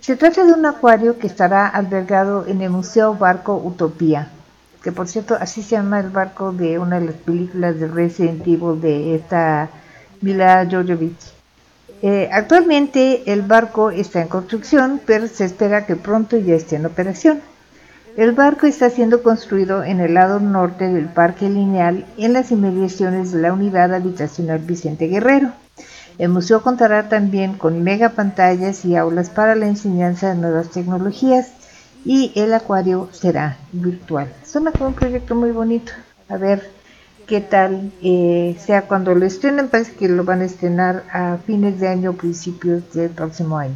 Se 0.00 0.16
trata 0.16 0.44
de 0.44 0.52
un 0.52 0.64
acuario 0.66 1.18
que 1.18 1.26
estará 1.26 1.66
albergado 1.66 2.46
en 2.46 2.60
el 2.62 2.70
Museo 2.70 3.14
Barco 3.14 3.56
Utopía, 3.56 4.28
que 4.82 4.92
por 4.92 5.08
cierto 5.08 5.36
así 5.38 5.62
se 5.62 5.76
llama 5.76 6.00
el 6.00 6.10
barco 6.10 6.52
de 6.52 6.78
una 6.78 7.00
de 7.00 7.06
las 7.06 7.14
películas 7.16 7.78
de 7.80 7.88
Resident 7.88 8.42
Evil 8.46 8.80
de 8.80 9.14
esta 9.16 9.68
Mila 10.20 10.66
Jovovich. 10.70 11.32
Eh, 12.02 12.28
actualmente 12.32 13.22
el 13.32 13.42
barco 13.42 13.90
está 13.90 14.20
en 14.20 14.28
construcción, 14.28 15.00
pero 15.06 15.26
se 15.26 15.44
espera 15.46 15.86
que 15.86 15.96
pronto 15.96 16.36
ya 16.36 16.54
esté 16.54 16.76
en 16.76 16.86
operación. 16.86 17.40
El 18.16 18.30
barco 18.30 18.66
está 18.66 18.90
siendo 18.90 19.24
construido 19.24 19.82
en 19.82 19.98
el 19.98 20.14
lado 20.14 20.38
norte 20.38 20.86
del 20.86 21.06
Parque 21.06 21.50
Lineal 21.50 22.06
en 22.16 22.32
las 22.32 22.52
inmediaciones 22.52 23.32
de 23.32 23.40
la 23.40 23.52
unidad 23.52 23.92
habitacional 23.92 24.60
Vicente 24.60 25.08
Guerrero. 25.08 25.50
El 26.18 26.28
museo 26.28 26.62
contará 26.62 27.08
también 27.08 27.54
con 27.54 27.82
megapantallas 27.82 28.84
y 28.84 28.94
aulas 28.94 29.30
para 29.30 29.56
la 29.56 29.66
enseñanza 29.66 30.28
de 30.28 30.36
nuevas 30.36 30.70
tecnologías 30.70 31.48
y 32.04 32.30
el 32.36 32.54
acuario 32.54 33.08
será 33.10 33.56
virtual. 33.72 34.32
Suena 34.44 34.70
como 34.70 34.90
un 34.90 34.94
proyecto 34.94 35.34
muy 35.34 35.50
bonito. 35.50 35.90
A 36.28 36.36
ver 36.36 36.70
qué 37.26 37.40
tal 37.40 37.90
eh, 38.00 38.56
sea 38.64 38.82
cuando 38.82 39.16
lo 39.16 39.26
estrenen. 39.26 39.66
Parece 39.66 39.94
que 39.94 40.08
lo 40.08 40.22
van 40.22 40.42
a 40.42 40.44
estrenar 40.44 41.02
a 41.12 41.38
fines 41.44 41.80
de 41.80 41.88
año 41.88 42.10
o 42.10 42.14
principios 42.14 42.92
del 42.92 43.10
próximo 43.10 43.58
año. 43.58 43.74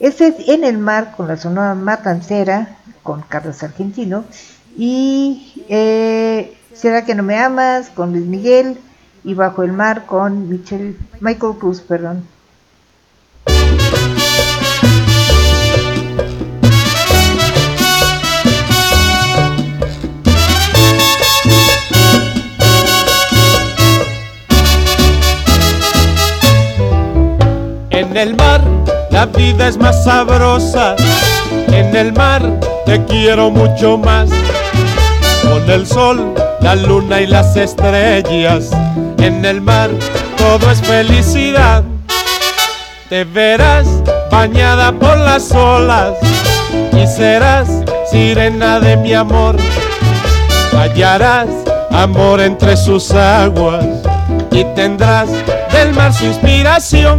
Este 0.00 0.26
es 0.26 0.48
En 0.48 0.64
el 0.64 0.78
Mar 0.78 1.14
con 1.16 1.28
la 1.28 1.36
Sonora 1.36 1.76
Matancera 1.76 2.78
con 3.02 3.22
Carlos 3.22 3.62
Argentino 3.62 4.24
y 4.76 5.64
eh, 5.68 6.56
Será 6.74 7.04
que 7.04 7.14
no 7.14 7.22
me 7.22 7.38
amas 7.38 7.90
con 7.90 8.12
Luis 8.12 8.24
Miguel 8.24 8.78
y 9.24 9.34
Bajo 9.34 9.62
el 9.62 9.72
Mar 9.72 10.06
con 10.06 10.48
Michel, 10.48 10.98
Michael 11.20 11.54
Cruz, 11.58 11.80
perdón. 11.80 12.26
En 27.90 28.16
el 28.16 28.34
mar 28.34 28.62
la 29.10 29.26
vida 29.26 29.68
es 29.68 29.76
más 29.76 30.04
sabrosa. 30.04 30.96
En 31.68 31.94
el 31.94 32.12
mar 32.12 32.42
te 32.84 33.04
quiero 33.04 33.50
mucho 33.50 33.98
más. 33.98 34.30
Con 35.42 35.68
el 35.70 35.86
sol, 35.86 36.34
la 36.60 36.74
luna 36.74 37.20
y 37.20 37.26
las 37.26 37.56
estrellas. 37.56 38.70
En 39.18 39.44
el 39.44 39.60
mar 39.60 39.90
todo 40.36 40.70
es 40.70 40.80
felicidad. 40.80 41.84
Te 43.08 43.24
verás 43.24 43.86
bañada 44.30 44.92
por 44.92 45.18
las 45.18 45.52
olas 45.52 46.14
y 46.92 47.06
serás 47.06 47.68
sirena 48.10 48.80
de 48.80 48.96
mi 48.96 49.14
amor. 49.14 49.56
Hallarás 50.72 51.48
amor 51.90 52.40
entre 52.40 52.76
sus 52.76 53.10
aguas 53.12 53.84
y 54.50 54.64
tendrás 54.74 55.28
del 55.72 55.92
mar 55.92 56.12
su 56.12 56.24
inspiración. 56.24 57.18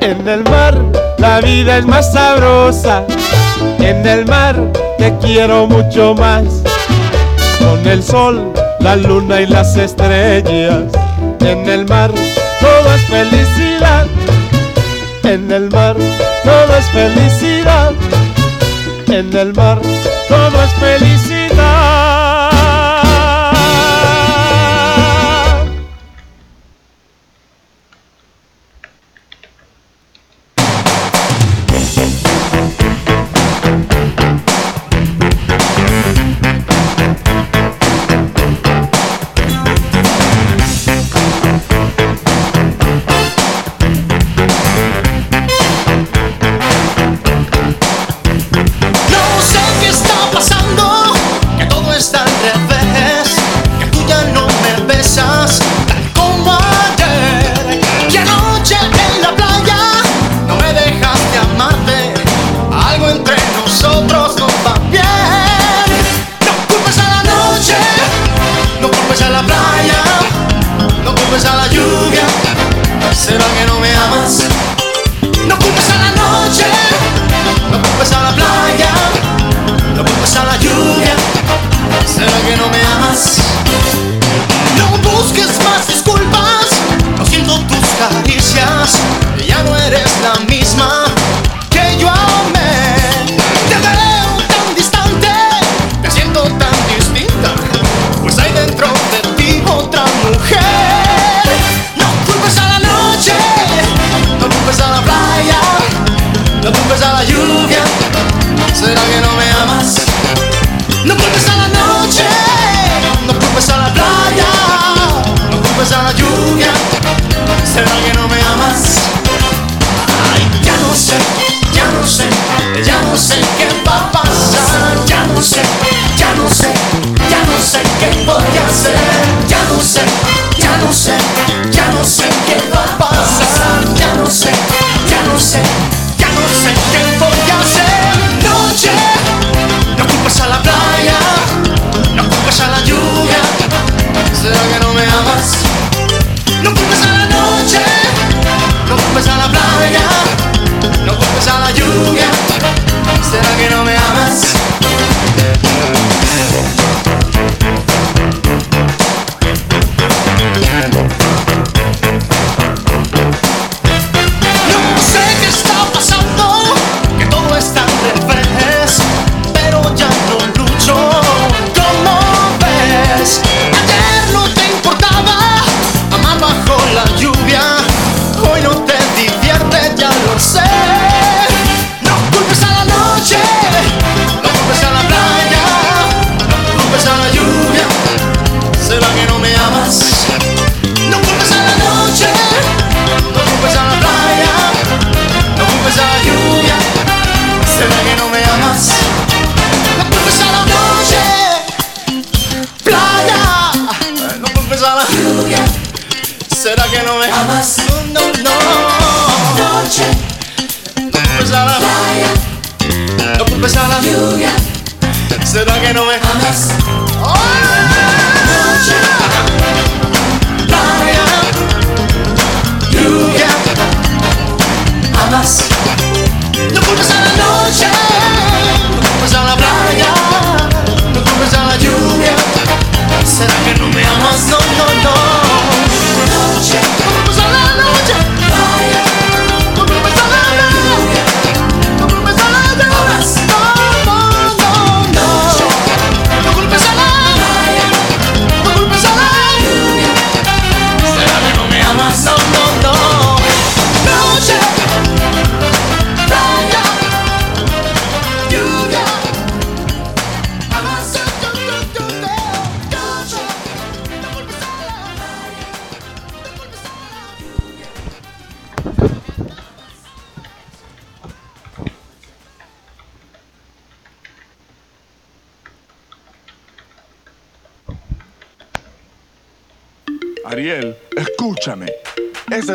En 0.00 0.28
el 0.28 0.44
mar 0.44 0.78
la 1.18 1.40
vida 1.40 1.78
es 1.78 1.86
más 1.86 2.12
sabrosa. 2.12 3.04
En 3.80 4.06
el 4.06 4.24
mar 4.26 4.56
te 4.98 5.16
quiero 5.18 5.66
mucho 5.66 6.14
más. 6.14 6.44
Con 7.58 7.86
el 7.86 8.02
sol, 8.02 8.52
la 8.80 8.96
luna 8.96 9.40
y 9.40 9.46
las 9.46 9.76
estrellas. 9.76 10.84
En 11.40 11.68
el 11.68 11.86
mar 11.86 12.10
todo 12.60 12.94
es 12.94 13.02
felicidad. 13.06 14.06
En 15.24 15.50
el 15.50 15.70
mar 15.70 15.96
todo 16.44 16.76
es 16.76 16.86
felicidad. 16.86 17.92
En 19.08 19.36
el 19.36 19.52
mar 19.54 19.80
todo 20.28 20.62
es 20.62 20.72
felicidad. 20.74 21.97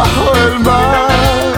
bajo 0.00 0.32
el 0.46 0.60
mar 0.60 1.52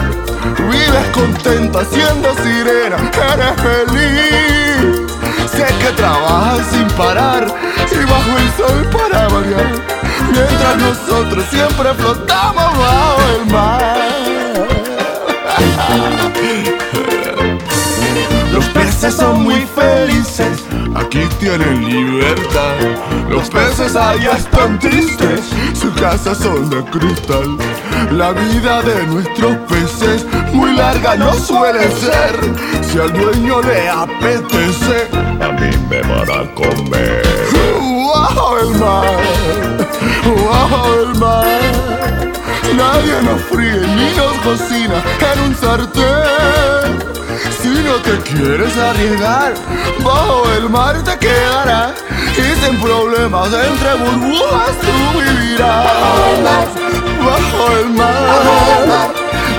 Vives 0.69 1.07
contenta 1.13 1.85
siendo 1.85 2.33
sirena, 2.43 2.97
eres 3.31 3.55
feliz 3.65 5.11
Sé 5.51 5.65
que 5.79 5.91
trabajas 5.95 6.67
sin 6.71 6.87
parar 6.97 7.43
y 7.91 8.05
bajo 8.11 8.31
el 8.43 8.49
sol 8.59 8.79
para 8.91 9.27
variar 9.27 9.71
Mientras 10.31 10.75
nosotros 10.77 11.45
siempre 11.51 11.93
flotamos 11.93 12.69
bajo 12.77 13.21
el 13.35 13.45
mar 13.51 14.03
Los 18.51 18.65
peces 18.65 19.15
son 19.15 19.43
muy 19.43 19.65
felices, 19.75 20.63
aquí 20.95 21.21
tienen 21.39 21.85
libertad. 21.85 22.75
Los 23.29 23.49
peces 23.49 23.95
allá 23.95 24.37
están 24.37 24.79
tristes, 24.79 25.41
sus 25.73 25.93
casas 25.99 26.37
son 26.37 26.69
de 26.69 26.83
cristal. 26.85 27.57
La 28.11 28.31
vida 28.31 28.81
de 28.81 29.07
nuestros 29.07 29.55
peces 29.69 30.25
muy 30.53 30.75
larga 30.75 31.15
no 31.15 31.33
suele 31.33 31.89
ser. 31.91 32.39
Si 32.81 32.99
al 32.99 33.11
dueño 33.11 33.61
le 33.61 33.89
apetece, 33.89 35.07
a 35.41 35.51
mí 35.51 35.69
me 35.89 36.01
van 36.01 36.29
a 36.29 36.53
comer. 36.53 37.23
Bajo 38.13 38.59
el 38.59 38.69
mar, 38.75 39.17
bajo 40.49 41.01
el 41.01 41.15
mar. 41.19 42.31
Nadie 42.75 43.21
nos 43.23 43.41
fríe 43.43 43.81
ni 43.95 44.15
nos 44.15 44.33
cocina 44.43 45.01
en 45.33 45.39
un 45.41 45.55
sartén. 45.55 47.13
Si 47.61 47.69
no 47.69 47.95
te 47.95 48.19
quieres 48.29 48.77
arriesgar, 48.77 49.53
bajo 50.03 50.43
el 50.57 50.69
mar 50.69 51.03
te 51.03 51.17
quedarás 51.17 51.93
y 52.37 52.65
sin 52.65 52.79
problemas 52.79 53.47
entre 53.47 53.93
burbujas 53.95 54.75
tú 54.81 55.19
vivirás. 55.19 55.85
Bajo 55.85 56.35
el 56.35 56.43
mar, 56.43 57.02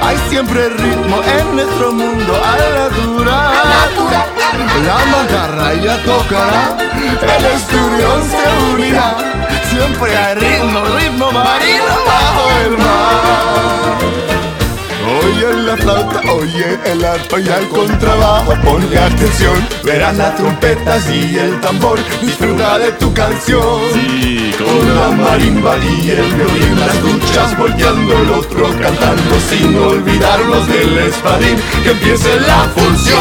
hay 0.02 0.18
siempre 0.28 0.68
ritmo 0.68 1.22
en 1.22 1.56
nuestro 1.56 1.92
mundo 1.92 2.32
al 2.34 2.74
natural. 2.74 3.54
La 4.86 5.04
mantarra 5.06 5.74
ya 5.74 5.96
tocará, 6.02 6.76
el 7.22 7.44
esturión 7.46 8.22
se 8.30 8.74
unirá. 8.74 9.16
Siempre 9.70 10.16
hay 10.16 10.34
ritmo, 10.34 10.84
ritmo 10.98 11.32
marino 11.32 11.94
bajo 12.06 12.50
el 12.64 12.78
mar. 12.78 14.33
Oye 15.06 15.52
la 15.62 15.76
flauta, 15.76 16.20
oye 16.32 16.78
el 16.86 17.04
arpa 17.04 17.38
y 17.38 17.46
el 17.46 17.68
contrabajo 17.68 18.54
Ponle 18.64 18.98
atención, 18.98 19.68
verás 19.84 20.16
las 20.16 20.34
trompetas 20.36 21.06
y 21.10 21.38
el 21.38 21.60
tambor 21.60 21.98
Disfruta 22.22 22.78
de 22.78 22.92
tu 22.92 23.12
canción. 23.12 23.80
Sí, 23.92 24.50
con 24.56 24.94
la 24.94 25.10
marimba 25.10 25.76
y 25.78 26.10
el 26.10 26.32
violín 26.34 26.80
Las 26.80 27.02
duchas 27.02 27.58
volteando 27.58 28.18
el 28.18 28.30
otro 28.30 28.70
cantando 28.80 29.40
Sin 29.50 29.76
olvidarnos 29.76 30.66
del 30.68 30.96
espadín 30.98 31.56
Que 31.82 31.90
empiece 31.90 32.40
la 32.40 32.60
función 32.74 33.20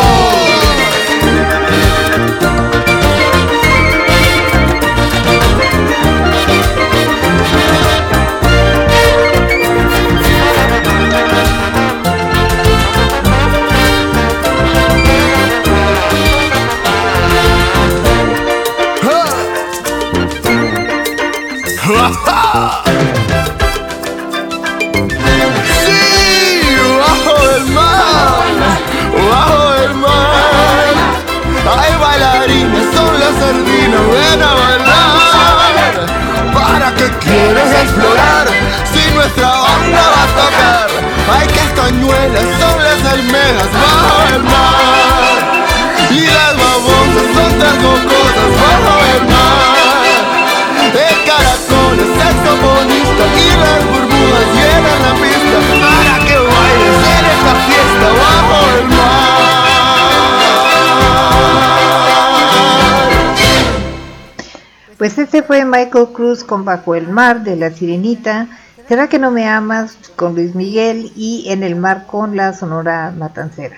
Pues 65.04 65.18
este 65.18 65.44
fue 65.44 65.66
Michael 65.66 66.14
Cruz 66.14 66.46
con 66.46 66.64
Bajo 66.64 66.96
el 66.96 67.10
Mar 67.10 67.44
de 67.44 67.58
La 67.58 67.72
Sirenita. 67.72 68.48
¿Será 68.88 69.10
que 69.10 69.20
no 69.20 69.32
me 69.32 69.50
amas? 69.50 69.98
con 70.16 70.34
Luis 70.34 70.56
Miguel 70.56 71.12
y 71.18 71.44
En 71.50 71.62
el 71.62 71.76
Mar 71.76 72.06
con 72.08 72.38
la 72.38 72.54
Sonora 72.54 73.12
Matancera. 73.12 73.76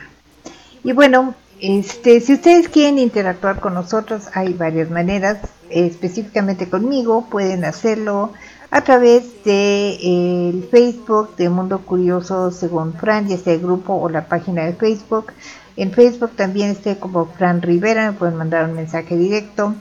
Y 0.83 0.91
bueno, 0.91 1.33
este, 1.59 2.21
si 2.21 2.35
ustedes 2.35 2.69
quieren 2.69 2.99
interactuar 2.99 3.59
con 3.59 3.73
nosotros, 3.73 4.25
hay 4.35 4.53
varias 4.53 4.91
maneras. 4.91 5.39
Específicamente 5.71 6.69
conmigo, 6.69 7.25
pueden 7.27 7.65
hacerlo 7.65 8.31
a 8.69 8.81
través 8.81 9.43
de 9.45 9.93
eh, 9.93 10.49
el 10.49 10.67
Facebook 10.69 11.35
de 11.37 11.49
Mundo 11.49 11.79
Curioso 11.79 12.51
según 12.51 12.93
Fran, 12.93 13.27
ya 13.27 13.37
sea 13.39 13.53
el 13.53 13.61
grupo 13.61 13.95
o 13.95 14.09
la 14.09 14.27
página 14.27 14.65
de 14.65 14.73
Facebook. 14.73 15.33
En 15.75 15.91
Facebook 15.91 16.33
también 16.35 16.69
estoy 16.69 16.95
como 16.97 17.25
Fran 17.25 17.63
Rivera, 17.63 18.11
me 18.11 18.15
pueden 18.15 18.35
mandar 18.35 18.69
un 18.69 18.75
mensaje 18.75 19.17
directo. 19.17 19.73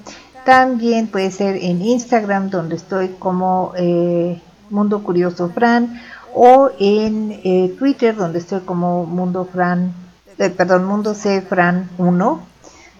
También 0.45 1.07
puede 1.07 1.31
ser 1.31 1.57
en 1.57 1.81
Instagram, 1.81 2.51
donde 2.51 2.77
estoy 2.77 3.09
como 3.19 3.73
eh, 3.77 4.43
Mundo 4.69 5.03
Curioso 5.03 5.49
Fran, 5.49 5.99
o 6.35 6.71
en 6.79 7.41
eh, 7.45 7.75
Twitter, 7.79 8.15
donde 8.15 8.41
estoy 8.41 8.61
como 8.61 9.07
Mundo 9.07 9.49
Fran, 9.51 9.95
eh, 10.37 10.51
perdón, 10.51 10.85
Mundo 10.85 11.15
C 11.15 11.41
Fran 11.41 11.89
1, 11.97 12.41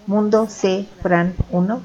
Mundo 0.07 0.47
C 0.49 0.87
Fran 1.03 1.35
1. 1.51 1.81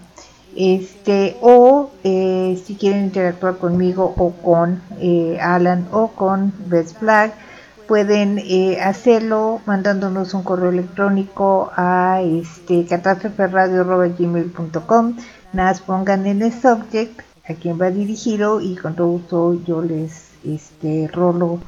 Este, 0.56 1.36
o 1.42 1.90
si 2.02 2.76
quieren 2.78 3.04
interactuar 3.04 3.58
conmigo 3.58 4.12
o 4.16 4.32
con 4.32 4.82
Alan 5.40 5.86
o 5.92 6.08
con 6.08 6.52
Best 6.66 6.98
Flag, 6.98 7.32
pueden 7.86 8.42
hacerlo 8.82 9.60
mandándonos 9.64 10.34
un 10.34 10.42
correo 10.42 10.70
electrónico 10.70 11.70
a 11.76 12.20
este 12.22 12.84
nada 15.52 15.70
más 15.70 15.80
pongan 15.80 16.26
en 16.26 16.42
el 16.42 16.52
subject 16.52 17.20
a 17.48 17.54
quién 17.54 17.80
va 17.80 17.90
dirigido 17.90 18.60
y 18.60 18.76
con 18.76 18.94
todo 18.94 19.08
gusto 19.08 19.60
yo 19.66 19.82
les 19.82 20.30
este 20.44 21.08
rolo 21.08 21.60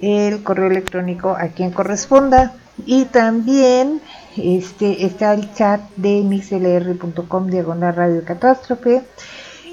el 0.00 0.42
correo 0.42 0.70
electrónico 0.70 1.36
a 1.38 1.48
quien 1.48 1.70
corresponda. 1.70 2.54
Y 2.86 3.04
también 3.06 4.00
este 4.36 5.04
está 5.04 5.34
el 5.34 5.52
chat 5.54 5.82
de 5.96 6.22
mixlr.com 6.22 7.46
diagonal 7.48 7.94
radio 7.94 8.24
catástrofe. 8.24 9.02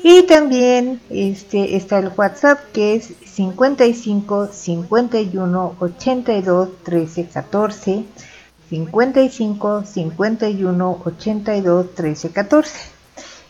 Y 0.04 0.24
también 0.24 1.00
este 1.10 1.76
está 1.76 2.00
el 2.00 2.12
WhatsApp 2.16 2.60
que 2.74 2.96
es 2.96 3.14
55 3.26 4.48
51 4.52 5.76
82 5.80 6.70
13 6.84 7.28
14 7.28 8.06
55 8.70 9.84
51 9.86 11.02
82 11.06 11.96
13 11.96 12.30
14 12.30 12.97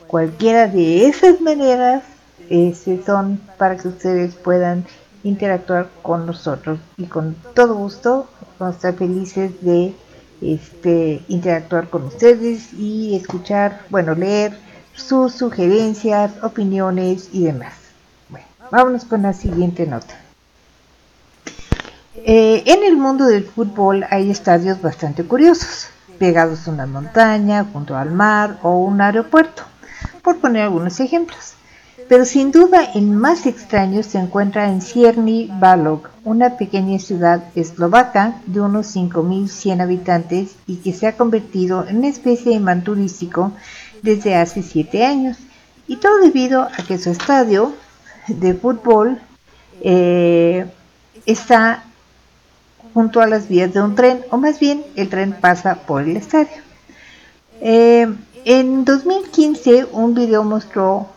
cualquiera 0.07 0.67
de 0.67 1.07
esas 1.07 1.41
maneras 1.41 2.03
son 3.05 3.41
para 3.57 3.77
que 3.77 3.87
ustedes 3.89 4.35
puedan 4.35 4.85
interactuar 5.23 5.89
con 6.01 6.25
nosotros 6.25 6.79
y 6.97 7.05
con 7.05 7.35
todo 7.53 7.75
gusto 7.75 8.27
vamos 8.57 8.75
a 8.75 8.77
estar 8.77 8.93
felices 8.95 9.51
de 9.61 9.93
este, 10.41 11.21
interactuar 11.27 11.89
con 11.89 12.03
ustedes 12.03 12.73
y 12.73 13.15
escuchar, 13.15 13.81
bueno, 13.89 14.15
leer 14.15 14.57
sus 14.93 15.33
sugerencias, 15.33 16.31
opiniones 16.43 17.29
y 17.33 17.43
demás. 17.43 17.73
Bueno, 18.29 18.45
vámonos 18.71 19.05
con 19.05 19.23
la 19.23 19.33
siguiente 19.33 19.85
nota. 19.87 20.15
Eh, 22.15 22.63
en 22.65 22.83
el 22.83 22.97
mundo 22.97 23.25
del 23.25 23.45
fútbol 23.45 24.05
hay 24.09 24.31
estadios 24.31 24.81
bastante 24.81 25.23
curiosos, 25.23 25.87
pegados 26.17 26.67
a 26.67 26.71
una 26.71 26.85
montaña, 26.85 27.65
junto 27.71 27.95
al 27.95 28.11
mar 28.11 28.57
o 28.63 28.79
un 28.79 29.01
aeropuerto, 29.01 29.63
por 30.27 30.39
poner 30.39 30.63
algunos 30.63 30.99
ejemplos. 30.99 31.53
Pero 32.09 32.25
sin 32.25 32.51
duda 32.51 32.83
el 32.95 33.05
más 33.05 33.45
extraño 33.45 34.03
se 34.03 34.17
encuentra 34.17 34.69
en 34.69 34.81
Cierny 34.81 35.49
Balog, 35.57 36.09
una 36.25 36.57
pequeña 36.57 36.99
ciudad 36.99 37.45
eslovaca 37.55 38.41
de 38.45 38.59
unos 38.59 38.93
5.100 38.93 39.81
habitantes 39.81 40.57
y 40.67 40.75
que 40.79 40.91
se 40.91 41.07
ha 41.07 41.15
convertido 41.15 41.87
en 41.87 41.99
una 41.99 42.09
especie 42.09 42.51
de 42.51 42.57
imán 42.57 42.83
turístico 42.83 43.53
desde 44.01 44.35
hace 44.35 44.63
7 44.63 45.05
años. 45.05 45.37
Y 45.87 45.95
todo 45.95 46.17
debido 46.17 46.63
a 46.63 46.83
que 46.85 46.97
su 46.97 47.09
estadio 47.09 47.71
de 48.27 48.53
fútbol 48.53 49.21
eh, 49.79 50.65
está 51.25 51.85
junto 52.93 53.21
a 53.21 53.27
las 53.27 53.47
vías 53.47 53.73
de 53.73 53.81
un 53.81 53.95
tren, 53.95 54.25
o 54.29 54.35
más 54.35 54.59
bien 54.59 54.83
el 54.97 55.07
tren 55.07 55.37
pasa 55.39 55.75
por 55.75 56.01
el 56.01 56.17
estadio. 56.17 56.61
Eh, 57.61 58.13
en 58.49 58.85
2015 58.85 59.87
un 59.91 60.13
video 60.13 60.41
mostró 60.41 61.07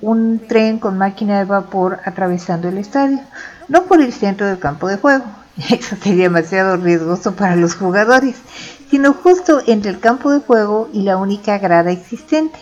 un 0.00 0.40
tren 0.48 0.80
con 0.80 0.98
máquina 0.98 1.38
de 1.38 1.44
vapor 1.44 2.00
atravesando 2.04 2.68
el 2.68 2.76
estadio, 2.76 3.20
no 3.68 3.84
por 3.84 4.00
el 4.00 4.12
centro 4.12 4.48
del 4.48 4.58
campo 4.58 4.88
de 4.88 4.96
juego, 4.96 5.24
eso 5.70 5.94
sería 6.02 6.24
demasiado 6.24 6.76
riesgoso 6.78 7.36
para 7.36 7.54
los 7.54 7.76
jugadores, 7.76 8.34
sino 8.90 9.12
justo 9.12 9.62
entre 9.68 9.92
el 9.92 10.00
campo 10.00 10.32
de 10.32 10.40
juego 10.40 10.88
y 10.92 11.02
la 11.02 11.18
única 11.18 11.56
grada 11.58 11.92
existente. 11.92 12.58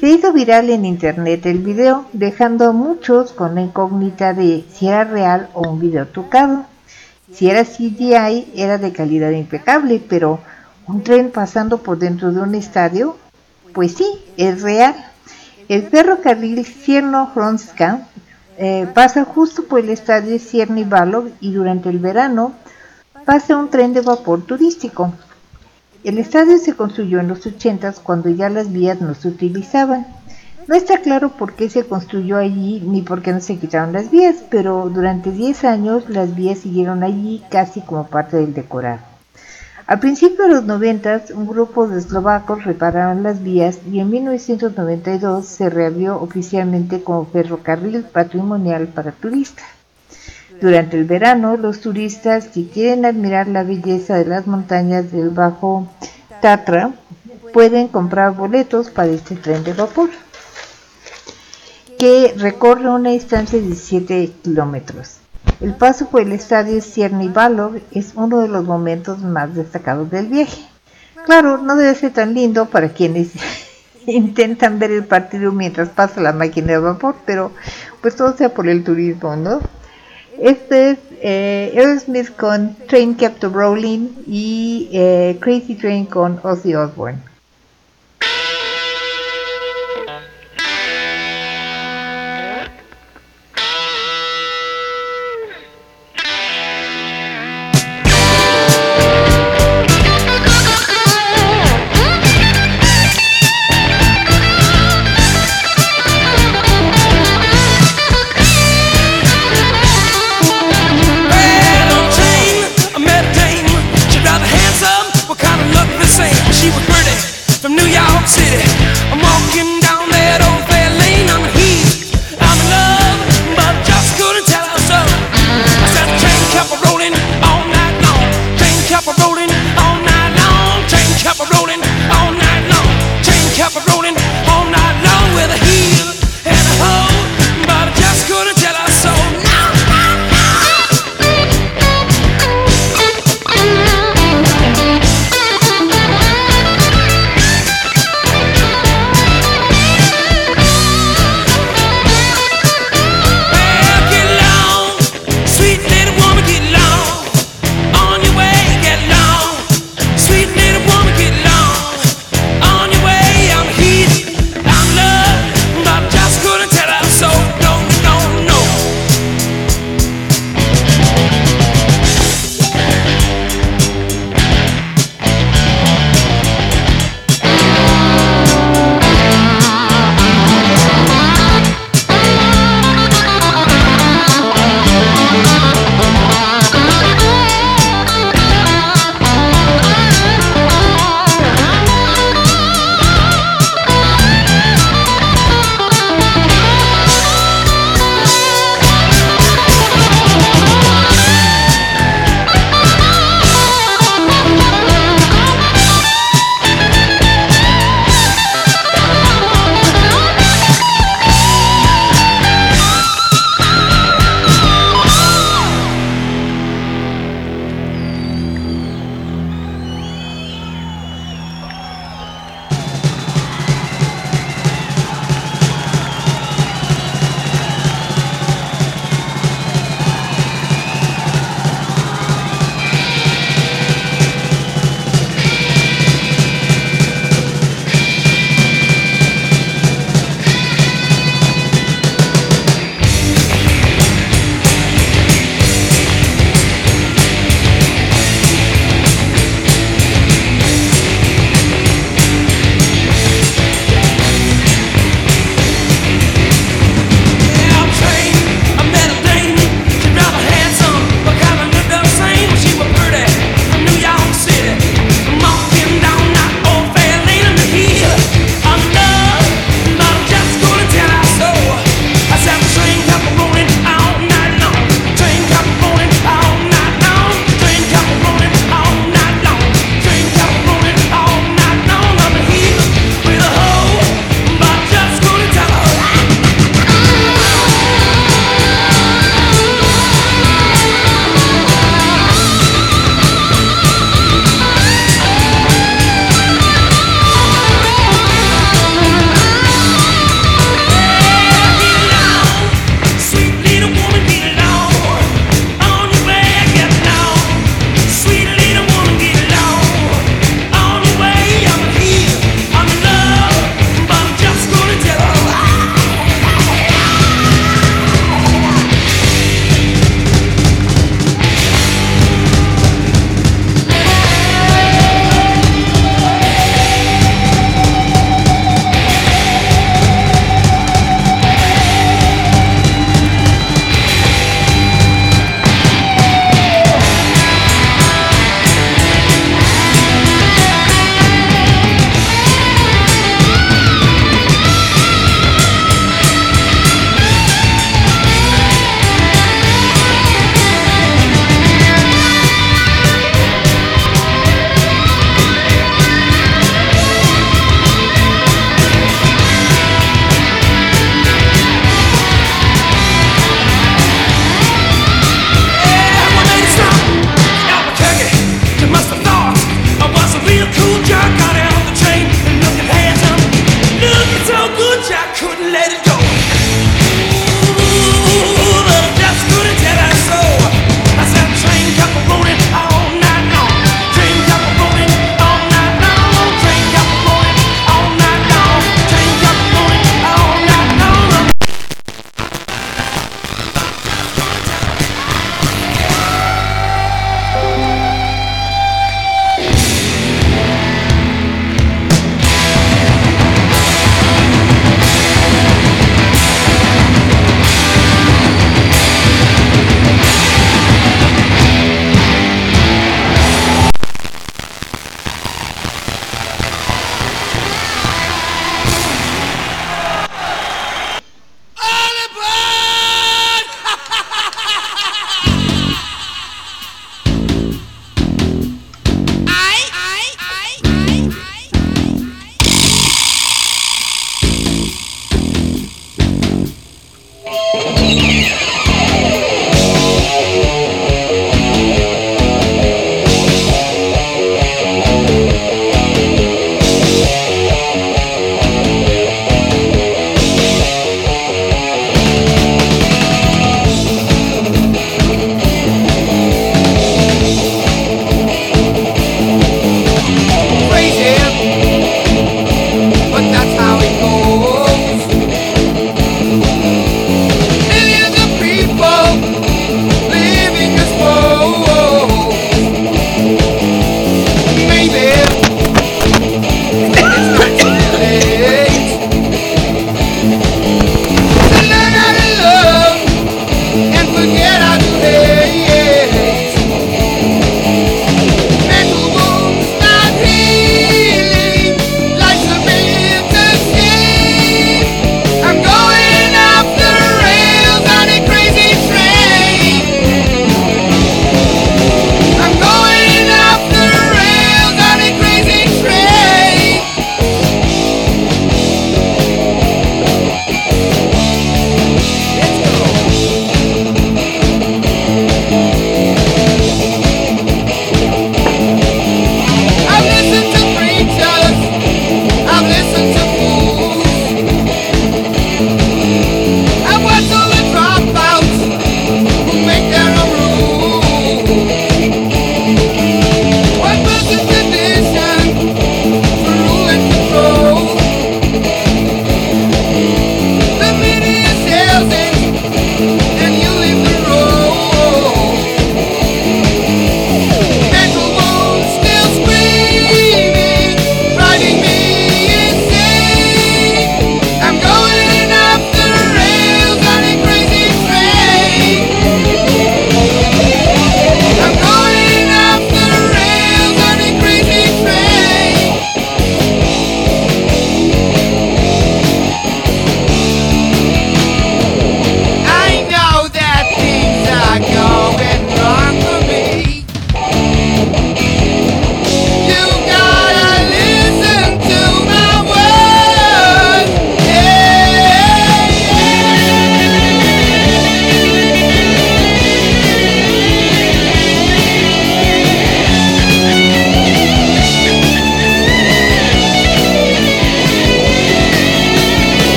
Se 0.00 0.08
hizo 0.08 0.32
viral 0.32 0.68
en 0.70 0.84
internet 0.84 1.46
el 1.46 1.60
video, 1.60 2.06
dejando 2.12 2.70
a 2.70 2.72
muchos 2.72 3.30
con 3.30 3.54
la 3.54 3.62
incógnita 3.62 4.34
de 4.34 4.64
si 4.68 4.88
era 4.88 5.04
real 5.04 5.48
o 5.54 5.68
un 5.68 5.78
video 5.78 6.08
trucado. 6.08 6.64
Si 7.32 7.48
era 7.48 7.64
CGI 7.64 8.50
era 8.56 8.78
de 8.78 8.92
calidad 8.92 9.30
impecable, 9.30 10.02
pero 10.08 10.40
un 10.88 11.04
tren 11.04 11.30
pasando 11.30 11.78
por 11.78 11.98
dentro 11.98 12.32
de 12.32 12.40
un 12.40 12.56
estadio, 12.56 13.16
pues 13.74 13.94
sí, 13.94 14.06
es 14.36 14.62
real. 14.62 14.94
El 15.68 15.82
ferrocarril 15.88 16.64
Cierno-Hronska 16.64 18.06
eh, 18.56 18.86
pasa 18.94 19.24
justo 19.24 19.64
por 19.64 19.80
el 19.80 19.90
estadio 19.90 20.38
Cierny 20.38 20.84
Balog 20.84 21.30
y 21.40 21.52
durante 21.52 21.88
el 21.88 21.98
verano 21.98 22.52
pasa 23.24 23.56
un 23.56 23.68
tren 23.68 23.92
de 23.92 24.00
vapor 24.00 24.42
turístico. 24.42 25.12
El 26.04 26.18
estadio 26.18 26.58
se 26.58 26.74
construyó 26.74 27.18
en 27.18 27.28
los 27.28 27.44
80 27.46 27.94
cuando 28.02 28.28
ya 28.30 28.48
las 28.48 28.72
vías 28.72 29.00
no 29.00 29.14
se 29.14 29.28
utilizaban. 29.28 30.06
No 30.68 30.74
está 30.74 30.98
claro 30.98 31.30
por 31.30 31.54
qué 31.54 31.68
se 31.68 31.84
construyó 31.84 32.36
allí 32.36 32.80
ni 32.80 33.02
por 33.02 33.22
qué 33.22 33.32
no 33.32 33.40
se 33.40 33.58
quitaron 33.58 33.92
las 33.92 34.10
vías, 34.10 34.36
pero 34.50 34.88
durante 34.88 35.30
10 35.30 35.64
años 35.64 36.08
las 36.08 36.34
vías 36.34 36.58
siguieron 36.60 37.02
allí 37.02 37.42
casi 37.50 37.80
como 37.80 38.06
parte 38.06 38.36
del 38.36 38.54
decorado. 38.54 39.13
Al 39.86 40.00
principio 40.00 40.44
de 40.44 40.50
los 40.50 40.64
90, 40.64 41.24
un 41.34 41.46
grupo 41.46 41.86
de 41.86 41.98
eslovacos 41.98 42.64
repararon 42.64 43.22
las 43.22 43.42
vías 43.42 43.80
y 43.90 44.00
en 44.00 44.08
1992 44.08 45.44
se 45.44 45.68
reabrió 45.68 46.22
oficialmente 46.22 47.02
como 47.02 47.26
ferrocarril 47.26 48.02
patrimonial 48.04 48.88
para 48.88 49.12
turistas. 49.12 49.66
Durante 50.58 50.96
el 50.96 51.04
verano, 51.04 51.58
los 51.58 51.80
turistas 51.80 52.48
que 52.48 52.66
quieren 52.66 53.04
admirar 53.04 53.46
la 53.48 53.62
belleza 53.62 54.16
de 54.16 54.24
las 54.24 54.46
montañas 54.46 55.12
del 55.12 55.28
Bajo 55.28 55.86
Tatra 56.40 56.92
pueden 57.52 57.88
comprar 57.88 58.34
boletos 58.34 58.88
para 58.88 59.08
este 59.08 59.36
tren 59.36 59.64
de 59.64 59.74
vapor, 59.74 60.08
que 61.98 62.34
recorre 62.38 62.88
una 62.88 63.10
distancia 63.10 63.58
de 63.58 63.66
17 63.66 64.32
kilómetros. 64.42 65.23
El 65.60 65.74
paso 65.74 66.08
por 66.08 66.22
el 66.22 66.32
estadio 66.32 66.80
Cierny 66.80 67.28
Balog 67.28 67.80
es 67.92 68.12
uno 68.14 68.40
de 68.40 68.48
los 68.48 68.64
momentos 68.64 69.20
más 69.20 69.54
destacados 69.54 70.10
del 70.10 70.26
viaje. 70.26 70.62
Claro, 71.24 71.58
no 71.58 71.76
debe 71.76 71.94
ser 71.94 72.12
tan 72.12 72.34
lindo 72.34 72.66
para 72.66 72.90
quienes 72.90 73.32
intentan 74.06 74.78
ver 74.78 74.90
el 74.90 75.04
partido 75.04 75.52
mientras 75.52 75.88
pasa 75.88 76.20
la 76.20 76.32
máquina 76.32 76.72
de 76.72 76.78
vapor, 76.78 77.16
pero 77.24 77.52
pues 78.02 78.16
todo 78.16 78.36
sea 78.36 78.50
por 78.52 78.68
el 78.68 78.84
turismo, 78.84 79.36
¿no? 79.36 79.60
Este 80.38 80.90
es 80.90 80.98
eh, 81.22 81.72
Aerosmith 81.76 82.34
con 82.36 82.76
Train 82.88 83.14
Kept 83.14 83.44
Rolling 83.44 84.08
y 84.26 84.90
eh, 84.92 85.38
Crazy 85.40 85.76
Train 85.76 86.06
con 86.06 86.40
Ozzy 86.42 86.74
Osbourne. 86.74 87.33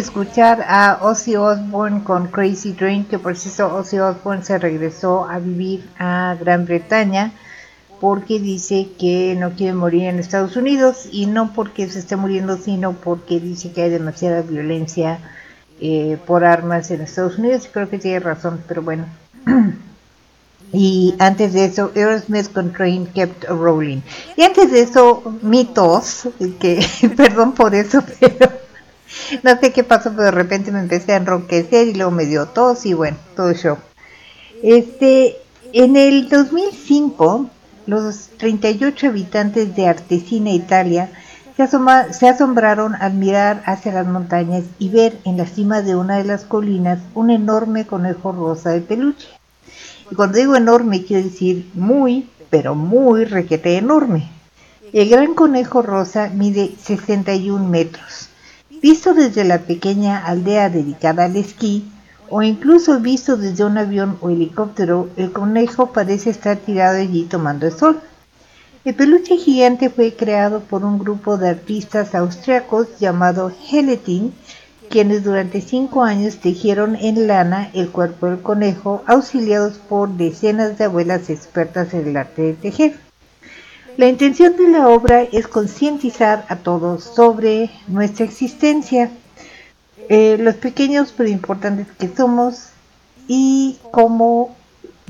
Escuchar 0.00 0.64
a 0.66 0.98
Ozzy 1.02 1.36
Osbourne 1.36 2.02
con 2.02 2.28
Crazy 2.28 2.72
Train, 2.72 3.04
que 3.04 3.18
por 3.18 3.36
cierto 3.36 3.74
Ozzy 3.74 3.98
Osbourne 3.98 4.42
se 4.42 4.58
regresó 4.58 5.28
a 5.28 5.38
vivir 5.38 5.88
a 5.98 6.36
Gran 6.40 6.64
Bretaña 6.64 7.32
porque 8.00 8.40
dice 8.40 8.88
que 8.98 9.36
no 9.38 9.50
quiere 9.50 9.74
morir 9.74 10.04
en 10.04 10.18
Estados 10.18 10.56
Unidos 10.56 11.08
y 11.12 11.26
no 11.26 11.52
porque 11.52 11.88
se 11.88 11.98
esté 11.98 12.16
muriendo, 12.16 12.56
sino 12.56 12.94
porque 12.94 13.40
dice 13.40 13.72
que 13.72 13.82
hay 13.82 13.90
demasiada 13.90 14.40
violencia 14.40 15.18
eh, 15.80 16.16
por 16.26 16.44
armas 16.44 16.90
en 16.90 17.02
Estados 17.02 17.38
Unidos. 17.38 17.68
Creo 17.70 17.90
que 17.90 17.98
tiene 17.98 18.20
razón, 18.20 18.62
pero 18.66 18.82
bueno. 18.82 19.06
Y 20.72 21.16
antes 21.18 21.52
de 21.52 21.64
eso, 21.64 21.90
Aerosmith 21.96 22.52
con 22.52 22.72
Train 22.72 23.04
Kept 23.06 23.42
Rolling. 23.48 24.02
Y 24.36 24.42
antes 24.42 24.70
de 24.70 24.82
eso, 24.82 25.36
mi 25.42 25.64
tos, 25.64 26.28
que 26.60 26.86
perdón 27.16 27.54
por 27.54 27.74
eso, 27.74 28.04
pero 28.20 28.59
no 29.42 29.58
sé 29.58 29.72
qué 29.72 29.84
pasó, 29.84 30.10
pero 30.10 30.24
de 30.24 30.30
repente 30.30 30.72
me 30.72 30.80
empecé 30.80 31.12
a 31.12 31.16
enroquecer 31.16 31.88
y 31.88 31.94
luego 31.94 32.10
me 32.10 32.26
dio 32.26 32.46
tos 32.46 32.86
y 32.86 32.94
bueno, 32.94 33.16
todo 33.36 33.52
show. 33.52 33.78
Este, 34.62 35.36
en 35.72 35.96
el 35.96 36.28
2005, 36.28 37.48
los 37.86 38.28
38 38.38 39.08
habitantes 39.08 39.74
de 39.74 39.86
Artesina, 39.86 40.50
Italia, 40.50 41.10
se, 41.56 41.68
se 42.12 42.28
asombraron 42.28 42.94
al 42.94 43.14
mirar 43.14 43.62
hacia 43.66 43.92
las 43.92 44.06
montañas 44.06 44.64
y 44.78 44.88
ver 44.88 45.18
en 45.24 45.36
la 45.36 45.46
cima 45.46 45.82
de 45.82 45.94
una 45.94 46.16
de 46.16 46.24
las 46.24 46.44
colinas 46.44 47.00
un 47.14 47.30
enorme 47.30 47.86
conejo 47.86 48.32
rosa 48.32 48.70
de 48.70 48.80
peluche. 48.80 49.28
Y 50.10 50.14
cuando 50.14 50.38
digo 50.38 50.56
enorme 50.56 51.04
quiero 51.04 51.24
decir 51.24 51.70
muy, 51.74 52.28
pero 52.48 52.74
muy 52.74 53.24
requete 53.24 53.76
enorme. 53.76 54.28
El 54.92 55.08
gran 55.08 55.34
conejo 55.34 55.82
rosa 55.82 56.30
mide 56.34 56.72
61 56.82 57.68
metros. 57.68 58.29
Visto 58.82 59.12
desde 59.12 59.44
la 59.44 59.58
pequeña 59.58 60.24
aldea 60.24 60.70
dedicada 60.70 61.26
al 61.26 61.36
esquí, 61.36 61.84
o 62.30 62.40
incluso 62.40 62.98
visto 62.98 63.36
desde 63.36 63.64
un 63.64 63.76
avión 63.76 64.16
o 64.22 64.30
helicóptero, 64.30 65.10
el 65.16 65.32
conejo 65.32 65.92
parece 65.92 66.30
estar 66.30 66.56
tirado 66.56 66.98
allí 66.98 67.24
tomando 67.24 67.66
el 67.66 67.72
sol. 67.72 68.00
El 68.86 68.94
peluche 68.94 69.36
gigante 69.36 69.90
fue 69.90 70.14
creado 70.14 70.60
por 70.60 70.86
un 70.86 70.98
grupo 70.98 71.36
de 71.36 71.50
artistas 71.50 72.14
austriacos 72.14 72.88
llamado 72.98 73.52
Heletin, 73.70 74.32
quienes 74.88 75.24
durante 75.24 75.60
cinco 75.60 76.02
años 76.02 76.38
tejieron 76.38 76.96
en 76.96 77.26
lana 77.26 77.70
el 77.74 77.90
cuerpo 77.90 78.26
del 78.26 78.40
conejo, 78.40 79.02
auxiliados 79.06 79.74
por 79.74 80.08
decenas 80.08 80.78
de 80.78 80.84
abuelas 80.84 81.28
expertas 81.28 81.92
en 81.92 82.08
el 82.08 82.16
arte 82.16 82.42
de 82.42 82.54
tejer. 82.54 83.09
La 84.00 84.08
intención 84.08 84.56
de 84.56 84.66
la 84.66 84.88
obra 84.88 85.24
es 85.24 85.46
concientizar 85.46 86.46
a 86.48 86.56
todos 86.56 87.04
sobre 87.04 87.68
nuestra 87.86 88.24
existencia, 88.24 89.10
eh, 90.08 90.38
los 90.40 90.54
pequeños 90.54 91.12
pero 91.14 91.28
importantes 91.28 91.86
que 91.98 92.08
somos 92.08 92.70
y 93.28 93.76
como 93.90 94.56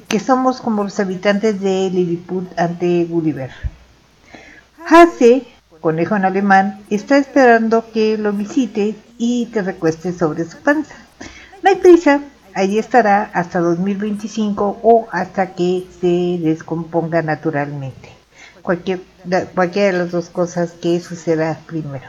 que 0.09 0.19
somos 0.19 0.61
como 0.61 0.83
los 0.83 0.99
habitantes 0.99 1.61
de 1.61 1.89
Lilliput 1.89 2.49
ante 2.59 3.05
Gulliver. 3.05 3.53
Hase, 4.85 5.45
conejo 5.81 6.17
en 6.17 6.25
alemán, 6.25 6.83
está 6.91 7.17
esperando 7.17 7.93
que 7.93 8.19
lo 8.19 8.33
visites 8.33 8.97
y 9.19 9.47
te 9.53 9.63
recuestes 9.63 10.17
sobre 10.17 10.47
su 10.47 10.59
panza. 10.59 10.97
No 11.63 11.71
hay 11.71 11.77
prisa, 11.77 12.23
allí 12.55 12.81
estará 12.81 13.31
hasta 13.35 13.61
2025 13.61 14.81
o 14.83 15.07
hasta 15.13 15.55
que 15.55 15.87
se 16.01 16.41
descomponga 16.45 17.23
naturalmente. 17.23 18.20
Cualquier, 18.63 19.01
cualquiera 19.55 19.93
de 19.93 20.05
las 20.05 20.13
dos 20.13 20.29
cosas 20.29 20.73
que 20.73 21.01
suceda 21.01 21.59
primero. 21.67 22.07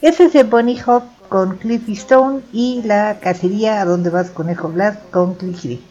Ese 0.00 0.24
es 0.24 0.34
el 0.34 0.46
Bunny 0.46 0.80
Hop 0.86 1.04
con 1.28 1.56
Cliffy 1.56 1.92
Stone 1.92 2.40
y 2.52 2.82
la 2.84 3.18
cacería 3.20 3.80
a 3.80 3.84
donde 3.84 4.10
vas 4.10 4.30
conejo 4.30 4.68
Blas 4.68 4.98
con 5.10 5.34
Cliffy. 5.34 5.82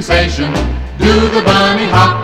Sensation. 0.00 0.50
Do 0.96 1.12
the 1.28 1.42
bunny 1.44 1.84
hop, 1.84 2.21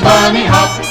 bunny 0.00 0.44
hop, 0.44 0.85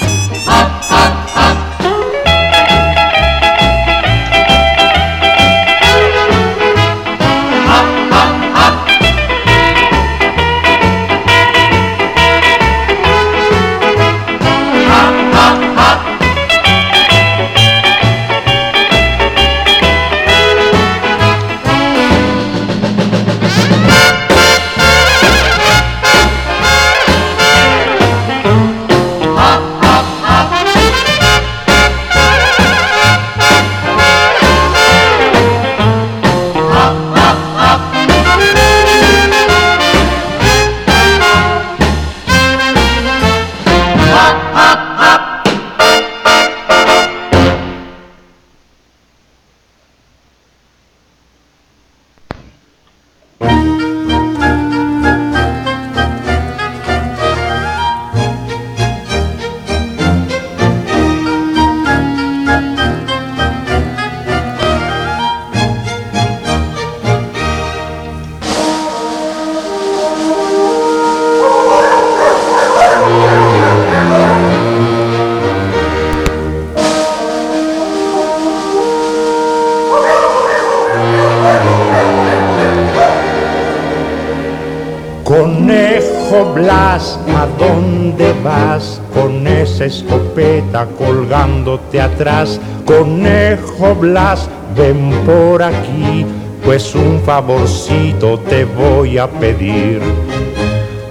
atrás? 92.00 92.60
Conejo 92.86 93.96
Blas, 93.96 94.50
ven 94.78 95.12
por 95.26 95.64
aquí, 95.64 96.26
pues 96.64 96.94
un 96.96 97.22
favorcito 97.26 98.40
te 98.40 98.66
voy 98.66 99.18
a 99.18 99.28
pedir. 99.28 100.02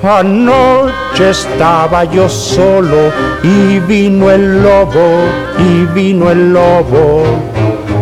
Anoche 0.03 1.31
estaba 1.31 2.05
yo 2.05 2.29
solo 2.29 3.11
y 3.43 3.79
vino 3.81 4.31
el 4.31 4.63
lobo, 4.63 5.21
y 5.59 5.87
vino 5.95 6.31
el 6.31 6.53
lobo. 6.53 7.23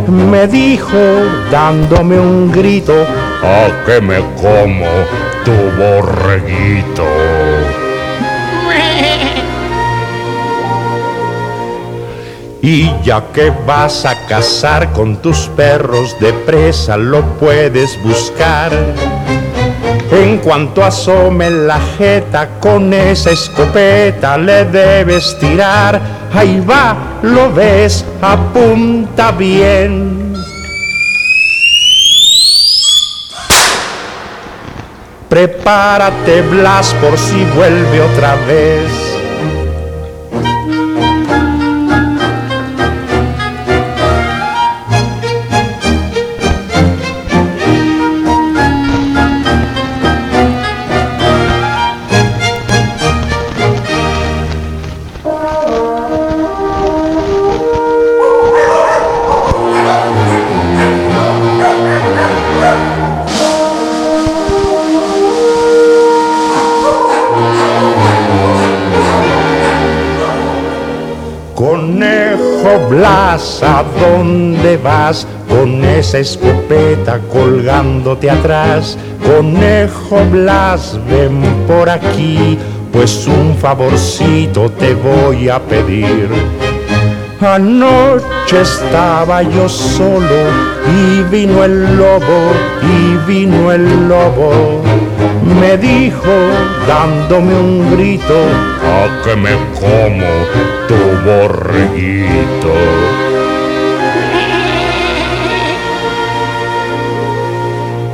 Me 0.09 0.49
dijo 0.49 0.99
dándome 1.51 2.19
un 2.19 2.51
grito, 2.51 2.95
a 3.43 3.85
que 3.87 4.01
me 4.01 4.19
como 4.41 4.87
tu 5.45 5.53
borreguito. 5.81 7.05
Y 12.65 12.89
ya 13.03 13.25
que 13.33 13.53
vas 13.67 14.07
a 14.07 14.15
cazar 14.29 14.93
con 14.93 15.17
tus 15.17 15.49
perros 15.57 16.17
de 16.21 16.33
presa, 16.33 16.97
lo 16.97 17.21
puedes 17.41 18.01
buscar. 18.05 18.71
En 20.13 20.39
cuanto 20.39 20.85
asome 20.85 21.51
la 21.51 21.81
jeta 21.99 22.61
con 22.61 22.95
esa 22.95 23.33
escopeta 23.33 24.39
le 24.39 24.65
debes 24.67 25.37
tirar. 25.41 26.01
Ahí 26.33 26.61
va, 26.61 27.19
lo 27.23 27.53
ves, 27.53 28.05
apunta 28.21 29.33
bien. 29.33 30.33
Prepárate, 35.29 36.43
Blas, 36.43 36.95
por 37.01 37.19
si 37.19 37.45
vuelve 37.57 38.03
otra 38.03 38.37
vez. 38.47 39.02
Blas, 72.93 73.63
¿a 73.63 73.83
dónde 73.99 74.77
vas 74.77 75.27
con 75.49 75.83
esa 75.83 76.19
escopeta 76.19 77.19
colgándote 77.33 78.31
atrás? 78.31 78.99
Conejo 79.25 80.19
Blas, 80.31 80.99
ven 81.09 81.41
por 81.67 81.89
aquí, 81.89 82.59
pues 82.93 83.27
un 83.27 83.57
favorcito 83.57 84.71
te 84.73 84.93
voy 84.93 85.49
a 85.49 85.59
pedir. 85.59 86.29
Anoche 87.41 88.61
estaba 88.61 89.43
yo 89.43 89.71
solo 89.71 90.43
y 90.95 91.23
vino 91.31 91.65
el 91.65 91.97
lobo, 91.97 92.53
y 92.83 93.17
vino 93.27 93.73
el 93.73 94.07
lobo. 94.07 94.83
Me 95.59 95.79
dijo 95.79 96.35
dándome 96.87 97.55
un 97.55 97.97
grito, 97.97 98.35
que 99.25 99.37
me 99.37 99.55
como 99.81 100.27
tu 100.89 100.97
borreguito. 101.25 102.75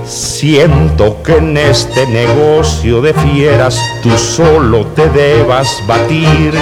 Siento 0.04 1.22
que 1.22 1.36
en 1.38 1.56
este 1.56 2.06
negocio 2.06 3.00
de 3.00 3.12
fieras 3.12 3.80
tú 4.02 4.10
solo 4.16 4.86
te 4.88 5.08
debas 5.08 5.68
batir. 5.86 6.54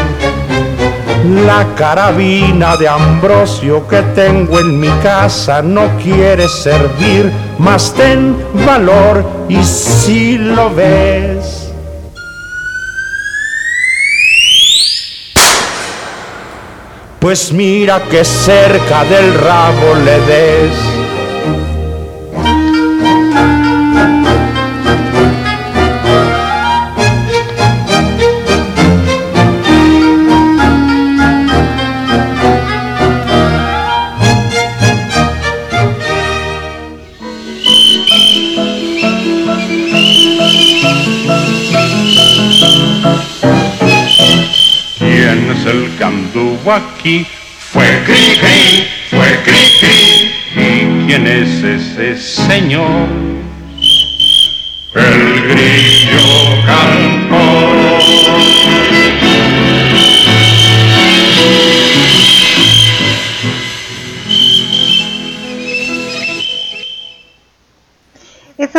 La 1.47 1.67
carabina 1.75 2.77
de 2.77 2.89
Ambrosio 2.89 3.87
que 3.87 4.01
tengo 4.15 4.61
en 4.61 4.81
mi 4.81 4.89
casa 5.03 5.61
no 5.61 5.97
quiere 6.03 6.49
servir, 6.49 7.31
mas 7.59 7.93
ten 7.95 8.37
valor 8.65 9.25
y 9.49 9.63
si 9.63 10.39
lo 10.39 10.73
ves. 10.75 11.56
Pues 17.27 17.53
mira 17.53 18.05
que 18.09 18.25
cerca 18.25 19.03
del 19.05 19.35
rabo 19.35 19.97
le 19.97 20.21
des. 20.27 20.96
Aquí? 46.73 47.27
Fue 47.73 47.87
Cri 48.05 48.39
Cri, 48.41 48.89
fue 49.11 49.39
Cri 49.45 49.65
Cri. 49.81 50.33
¿Y 50.57 51.07
quién 51.07 51.27
es 51.27 51.63
ese 51.63 52.17
señor? 52.17 53.09
El 54.95 55.49
grillo 55.49 56.65
cantor. 56.65 57.97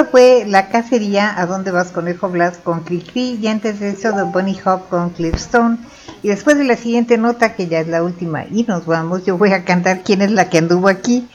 Fue 0.06 0.46
La 0.46 0.70
Cacería, 0.70 1.34
¿A 1.40 1.48
dónde 1.48 1.72
vas 1.72 1.92
conejo 1.92 2.30
Blas 2.30 2.60
con 2.60 2.82
Cricri? 2.82 3.40
Y 3.42 3.48
antes 3.48 3.80
de 3.80 3.90
eso, 3.90 4.14
The 4.14 4.24
Bunny 4.24 4.56
Hop 4.64 4.90
con 4.90 5.10
Cliffstone. 5.10 5.80
Y 6.22 6.28
después 6.28 6.56
de 6.56 6.66
la 6.66 6.78
siguiente 6.78 7.18
nota, 7.18 7.56
que 7.56 7.68
ya 7.68 7.80
es 7.80 7.88
la 7.88 8.04
última, 8.04 8.46
y 8.46 8.64
nos 8.64 8.86
vamos, 8.86 9.26
yo 9.26 9.38
voy 9.40 9.54
a 9.54 9.66
cantar 9.66 10.04
quién 10.04 10.22
es 10.22 10.32
la 10.32 10.50
que 10.50 10.60
anduvo 10.60 10.88
aquí. 10.88 11.28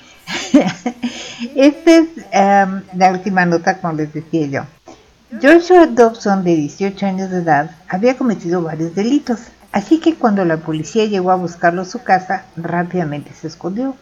Esta 1.56 1.90
es 1.90 2.08
em, 2.30 2.82
la 2.96 3.10
última 3.10 3.44
nota, 3.46 3.78
como 3.78 3.94
les 3.94 4.12
decía 4.12 4.46
yo. 4.46 4.62
Joshua 5.42 5.86
Dobson, 5.86 6.44
de 6.44 6.54
18 6.54 7.04
años 7.04 7.30
de 7.30 7.38
edad, 7.38 7.72
había 7.88 8.16
cometido 8.16 8.62
varios 8.62 8.94
delitos, 8.94 9.40
así 9.72 9.98
que 9.98 10.14
cuando 10.14 10.44
la 10.44 10.58
policía 10.58 11.06
llegó 11.06 11.32
a 11.32 11.36
buscarlo 11.36 11.82
a 11.82 11.86
su 11.86 12.04
casa, 12.04 12.44
rápidamente 12.56 13.32
se 13.34 13.48
escondió 13.48 13.96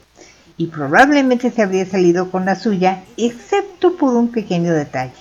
y 0.60 0.66
probablemente 0.66 1.50
se 1.50 1.62
habría 1.62 1.86
salido 1.86 2.30
con 2.30 2.44
la 2.44 2.54
suya, 2.54 3.02
excepto 3.16 3.96
por 3.96 4.14
un 4.14 4.28
pequeño 4.28 4.74
detalle. 4.74 5.14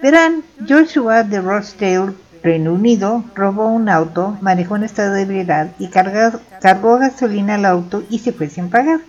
Verán, 0.00 0.44
Joshua 0.68 1.24
de 1.24 1.40
Rochdale, 1.40 2.12
Reino 2.40 2.72
Unido, 2.72 3.24
robó 3.34 3.66
un 3.66 3.88
auto, 3.88 4.38
manejó 4.42 4.76
en 4.76 4.84
estado 4.84 5.14
de 5.14 5.22
ebriedad 5.22 5.72
y 5.80 5.88
cargó, 5.88 6.38
cargó 6.60 6.98
gasolina 6.98 7.56
al 7.56 7.64
auto 7.64 8.04
y 8.08 8.20
se 8.20 8.30
fue 8.32 8.48
sin 8.48 8.70
pagar. 8.70 9.00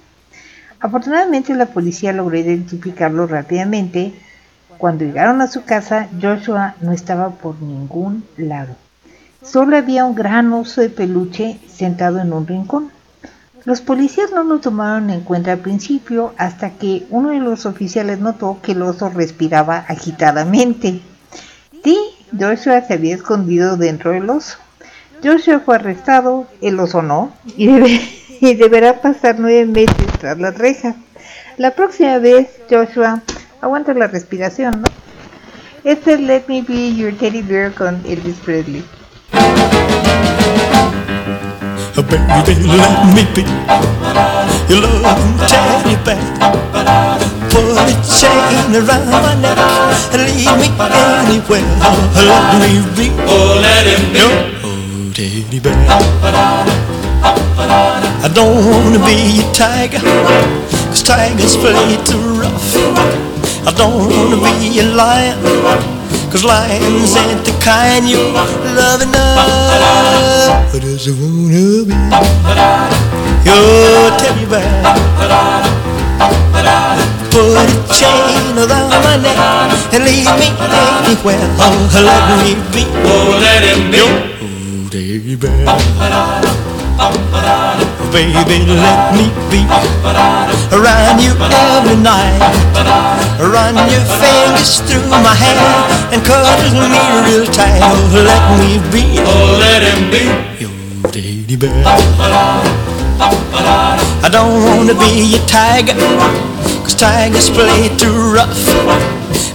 Afortunadamente 0.79 1.53
la 1.53 1.67
policía 1.67 2.11
logró 2.11 2.35
identificarlo 2.37 3.27
rápidamente. 3.27 4.15
Cuando 4.79 5.05
llegaron 5.05 5.41
a 5.41 5.47
su 5.47 5.63
casa, 5.63 6.09
Joshua 6.19 6.73
no 6.81 6.91
estaba 6.91 7.29
por 7.29 7.61
ningún 7.61 8.25
lado. 8.35 8.75
Solo 9.43 9.77
había 9.77 10.05
un 10.05 10.15
gran 10.15 10.51
oso 10.53 10.81
de 10.81 10.89
peluche 10.89 11.59
sentado 11.67 12.19
en 12.19 12.33
un 12.33 12.47
rincón. 12.47 12.94
Los 13.65 13.81
policías 13.81 14.31
no 14.31 14.43
lo 14.43 14.59
tomaron 14.59 15.09
en 15.09 15.21
cuenta 15.21 15.51
al 15.51 15.57
principio 15.59 16.33
hasta 16.37 16.71
que 16.71 17.05
uno 17.09 17.29
de 17.31 17.39
los 17.39 17.65
oficiales 17.65 18.19
notó 18.19 18.59
que 18.61 18.73
el 18.73 18.81
oso 18.83 19.09
respiraba 19.09 19.77
agitadamente. 19.87 21.01
Sí, 21.83 21.97
Joshua 22.39 22.81
se 22.81 22.93
había 22.93 23.15
escondido 23.15 23.75
dentro 23.75 24.11
del 24.11 24.29
oso. 24.29 24.57
Joshua 25.23 25.59
fue 25.59 25.75
arrestado, 25.75 26.47
el 26.61 26.79
oso 26.79 27.01
no, 27.01 27.33
y, 27.57 27.67
debe- 27.67 28.07
y 28.41 28.53
deberá 28.53 29.01
pasar 29.01 29.37
nueve 29.39 29.65
meses 29.65 29.95
tras 30.19 30.37
las 30.37 30.55
rejas. 30.57 30.95
La 31.57 31.71
próxima 31.71 32.19
vez, 32.19 32.49
Joshua, 32.69 33.21
aguanta 33.61 33.93
la 33.95 34.07
respiración, 34.07 34.81
¿no? 34.81 34.87
Este 35.83 36.13
es 36.13 36.19
Let 36.19 36.43
Me 36.47 36.61
Be 36.61 36.93
Your 36.95 37.13
Teddy 37.17 37.41
Bear 37.41 37.71
con 37.73 38.01
Elvis 38.05 38.35
Presley. 38.43 38.83
Baby, 41.95 42.67
let 42.67 43.15
me 43.15 43.23
be 43.33 43.41
your 44.67 44.81
loving 44.99 45.37
teddy 45.47 45.95
bear. 46.03 46.19
Put 47.47 47.71
a 47.71 47.95
chain 48.03 48.75
around 48.75 49.07
my 49.09 49.33
neck 49.39 49.57
and 50.11 50.27
leave 50.27 50.51
me 50.59 50.67
anywhere. 50.75 51.63
Let 52.19 52.59
me 52.59 52.83
be. 52.97 53.07
Oh, 53.23 53.59
let 53.63 53.87
him 53.87 54.11
be. 54.11 54.19
Oh, 54.19 55.13
teddy 55.15 55.59
bear. 55.61 55.71
I 58.21 58.27
don't 58.27 58.59
wanna 58.67 58.99
be 59.05 59.39
a 59.39 59.43
tiger, 59.53 60.03
cause 60.89 61.01
tigers 61.01 61.55
play 61.55 61.95
too 62.03 62.19
rough. 62.35 62.75
I 63.65 63.71
don't 63.71 64.09
wanna 64.11 64.35
be 64.43 64.79
a 64.79 64.83
lion, 64.83 65.39
cause 66.31 66.43
lions 66.43 67.15
ain't 67.15 67.43
the 67.45 67.51
kind 67.63 68.07
you 68.07 68.19
are 68.35 68.47
love 68.75 69.01
enough. 69.01 70.73
I 70.73 70.79
just 70.79 71.09
wanna 71.09 71.85
be 71.85 71.95
your 73.45 74.11
teddy 74.19 74.45
bear. 74.45 74.65
Put 77.31 77.57
a 77.57 77.65
chain 77.91 78.57
around 78.57 78.91
my 79.03 79.17
neck 79.17 79.37
and 79.93 80.03
leave 80.03 80.31
me 80.39 80.49
anywhere. 80.61 81.47
Oh, 81.59 81.89
let 81.93 82.23
me 82.43 82.55
be. 82.73 82.83
Oh, 83.03 83.37
let 83.41 83.63
him 83.63 83.91
be. 83.91 83.99
Oh, 83.99 84.17
bear. 85.41 85.65
Baby, 88.15 88.63
let 88.63 89.11
me 89.11 89.27
be 89.51 89.67
around 90.71 91.19
you 91.19 91.35
every 91.35 91.99
night. 91.99 92.39
Run 93.43 93.75
your 93.91 94.07
fingers 94.23 94.79
through 94.87 95.03
my 95.19 95.35
hair 95.35 95.59
and 96.15 96.23
cuddle 96.23 96.79
me 96.79 96.95
real 97.27 97.45
tight. 97.51 97.83
Oh, 97.83 98.23
let 98.23 98.43
me 98.55 98.79
be. 98.87 99.19
Oh, 99.19 99.59
let 99.59 99.83
him 99.83 100.07
be 100.07 100.31
your 100.63 100.71
teddy 101.11 101.57
bear. 101.57 101.83
I 104.23 104.29
don't 104.31 104.63
wanna 104.63 104.95
be 104.95 105.35
a 105.35 105.39
tiger, 105.45 105.99
cause 106.83 106.95
tigers 106.95 107.49
play 107.49 107.89
too 107.97 108.31
rough. 108.31 108.63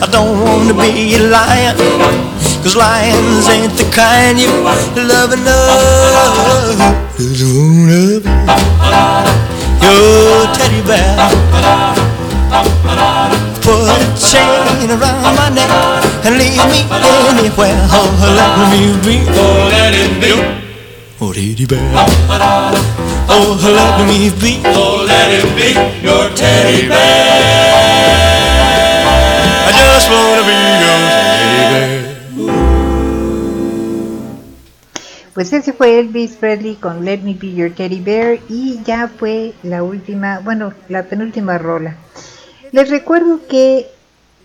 I 0.05 0.07
don't 0.12 0.39
wanna 0.45 0.74
be 0.74 1.16
a 1.16 1.19
lion, 1.32 1.77
cause 2.62 2.77
lions 2.77 3.49
ain't 3.49 3.73
the 3.81 3.89
kind 3.91 4.39
you 4.39 4.53
love 5.09 5.32
enough. 5.32 7.10
Just 7.20 7.52
wanna 7.52 8.16
be 8.24 8.32
your 9.84 10.48
teddy 10.56 10.80
bear. 10.88 11.12
Put 13.60 13.92
a 13.92 13.98
chain 14.16 14.88
around 14.88 15.36
my 15.36 15.51
neck 15.52 15.68
and 16.24 16.38
leave 16.40 16.64
me 16.72 16.80
anywhere. 17.28 17.76
Oh, 17.92 18.09
oh, 18.09 18.32
let 18.40 18.56
me 18.72 18.97
be. 19.05 19.20
Oh, 19.36 19.68
let 19.68 19.92
it 19.92 20.16
be. 20.16 20.32
Oh, 21.20 21.32
teddy 21.34 21.66
bear. 21.66 21.92
Oh, 23.28 23.52
let 23.68 24.01
me 24.09 24.30
be. 24.40 24.62
Oh, 24.64 25.05
let 25.06 25.28
him 25.30 25.55
be 25.55 25.76
your 26.02 26.30
teddy 26.34 26.88
bear. 26.88 27.84
I 29.68 29.70
just 29.76 30.09
wanna 30.09 30.42
be 30.48 30.56
your 30.80 31.01
teddy 31.12 32.01
bear. 32.01 32.10
Pues 35.35 35.52
ese 35.52 35.73
fue 35.73 35.98
Elvis 35.98 36.32
Presley 36.32 36.74
con 36.74 37.05
Let 37.05 37.19
Me 37.19 37.35
Be 37.35 37.55
Your 37.55 37.73
Teddy 37.73 38.01
Bear 38.01 38.39
y 38.48 38.81
ya 38.85 39.09
fue 39.09 39.52
la 39.62 39.82
última, 39.82 40.40
bueno, 40.40 40.73
la 40.89 41.05
penúltima 41.05 41.57
rola. 41.57 41.97
Les 42.73 42.90
recuerdo 42.90 43.40
que 43.48 43.86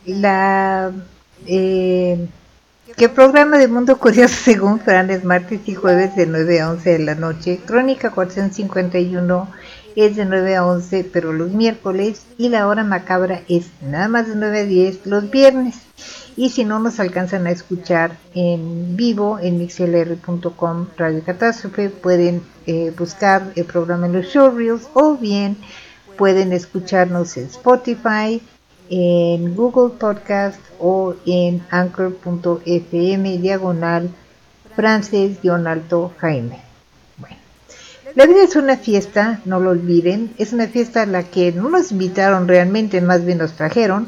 la 0.06 0.92
eh, 1.48 2.28
programa 3.14 3.58
de 3.58 3.68
Mundo 3.68 3.98
Curioso 3.98 4.36
según 4.44 4.80
Fran 4.80 5.10
es 5.10 5.24
martes 5.24 5.62
y 5.66 5.74
jueves 5.74 6.16
de 6.16 6.28
9 6.28 6.62
a 6.62 6.72
11 6.72 6.90
de 6.92 7.00
la 7.00 7.16
noche. 7.16 7.60
Crónica 7.66 8.12
451 8.12 9.50
es 9.96 10.16
de 10.16 10.26
9 10.26 10.56
a 10.56 10.66
11, 10.66 11.10
pero 11.12 11.34
los 11.34 11.52
miércoles 11.52 12.26
y 12.38 12.50
la 12.50 12.68
hora 12.68 12.84
macabra 12.84 13.42
es 13.48 13.68
nada 13.82 14.08
más 14.08 14.28
de 14.28 14.36
9 14.36 14.60
a 14.60 14.66
10 14.66 15.06
los 15.06 15.30
viernes. 15.30 15.76
Y 16.38 16.50
si 16.50 16.66
no 16.66 16.80
nos 16.80 17.00
alcanzan 17.00 17.48
a 17.48 17.52
escuchar 17.52 18.18
en 18.34 18.98
vivo 18.98 19.40
en 19.40 19.58
mixlr.com 19.58 20.88
Radio 20.98 21.24
Catástrofe, 21.24 21.90
pueden 21.90 22.42
eh, 22.68 22.94
buscar 22.98 23.54
el 23.56 23.66
programa 23.66 24.08
en 24.08 24.14
los 24.14 24.26
showreels 24.26 24.90
o 24.94 25.16
bien 25.16 25.58
pueden 26.18 26.54
escucharnos 26.54 27.38
en 27.38 27.46
Spotify, 27.46 28.42
en 28.90 29.56
Google 29.56 29.98
Podcast 29.98 30.60
o 30.80 31.16
en 31.26 31.64
anchor.fm 31.70 33.38
diagonal 33.38 34.10
frances-alto 34.76 36.14
Jaime. 36.18 36.60
Bueno, 36.60 36.65
la 38.16 38.26
vida 38.26 38.44
es 38.44 38.56
una 38.56 38.78
fiesta, 38.78 39.42
no 39.44 39.60
lo 39.60 39.72
olviden, 39.72 40.34
es 40.38 40.54
una 40.54 40.68
fiesta 40.68 41.02
a 41.02 41.06
la 41.06 41.24
que 41.24 41.52
no 41.52 41.70
nos 41.70 41.92
invitaron 41.92 42.48
realmente, 42.48 43.02
más 43.02 43.26
bien 43.26 43.40
nos 43.40 43.54
trajeron, 43.54 44.08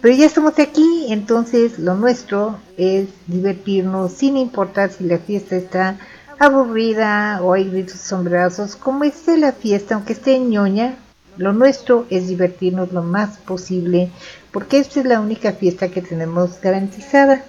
pero 0.00 0.14
ya 0.14 0.24
estamos 0.24 0.58
aquí, 0.58 1.06
entonces 1.10 1.78
lo 1.78 1.94
nuestro 1.94 2.58
es 2.78 3.08
divertirnos 3.26 4.12
sin 4.12 4.38
importar 4.38 4.90
si 4.90 5.04
la 5.04 5.18
fiesta 5.18 5.56
está 5.56 5.98
aburrida 6.38 7.40
o 7.42 7.52
hay 7.52 7.68
gritos 7.68 8.00
sombrazos, 8.00 8.74
como 8.74 9.04
esté 9.04 9.36
la 9.36 9.52
fiesta, 9.52 9.96
aunque 9.96 10.14
esté 10.14 10.38
ñoña, 10.38 10.96
lo 11.36 11.52
nuestro 11.52 12.06
es 12.08 12.28
divertirnos 12.28 12.92
lo 12.92 13.02
más 13.02 13.36
posible, 13.38 14.10
porque 14.50 14.78
esta 14.78 15.00
es 15.00 15.06
la 15.06 15.20
única 15.20 15.52
fiesta 15.52 15.88
que 15.88 16.00
tenemos 16.00 16.58
garantizada. 16.62 17.44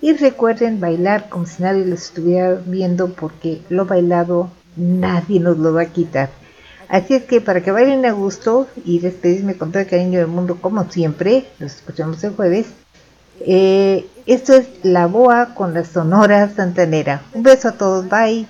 Y 0.00 0.12
recuerden 0.14 0.80
bailar 0.80 1.28
como 1.28 1.46
si 1.46 1.62
nadie 1.62 1.84
los 1.84 2.02
estuviera 2.02 2.60
viendo, 2.66 3.12
porque 3.14 3.62
lo 3.68 3.86
bailado 3.86 4.50
nadie 4.76 5.40
nos 5.40 5.58
lo 5.58 5.72
va 5.72 5.82
a 5.82 5.86
quitar. 5.86 6.30
Así 6.88 7.14
es 7.14 7.24
que 7.24 7.40
para 7.40 7.62
que 7.62 7.70
bailen 7.70 8.04
a 8.04 8.12
gusto 8.12 8.68
y 8.84 8.98
despedirme 8.98 9.56
con 9.56 9.72
todo 9.72 9.82
el 9.82 9.88
cariño 9.88 10.18
del 10.18 10.28
mundo, 10.28 10.58
como 10.60 10.90
siempre, 10.90 11.46
los 11.58 11.76
escuchamos 11.76 12.22
el 12.24 12.34
jueves. 12.34 12.66
eh, 13.40 14.06
esto 14.26 14.54
es 14.54 14.68
La 14.84 15.06
Boa 15.06 15.54
con 15.54 15.74
la 15.74 15.84
Sonora 15.84 16.48
Santanera. 16.54 17.22
Un 17.32 17.42
beso 17.42 17.68
a 17.68 17.72
todos, 17.72 18.08
bye. 18.08 18.46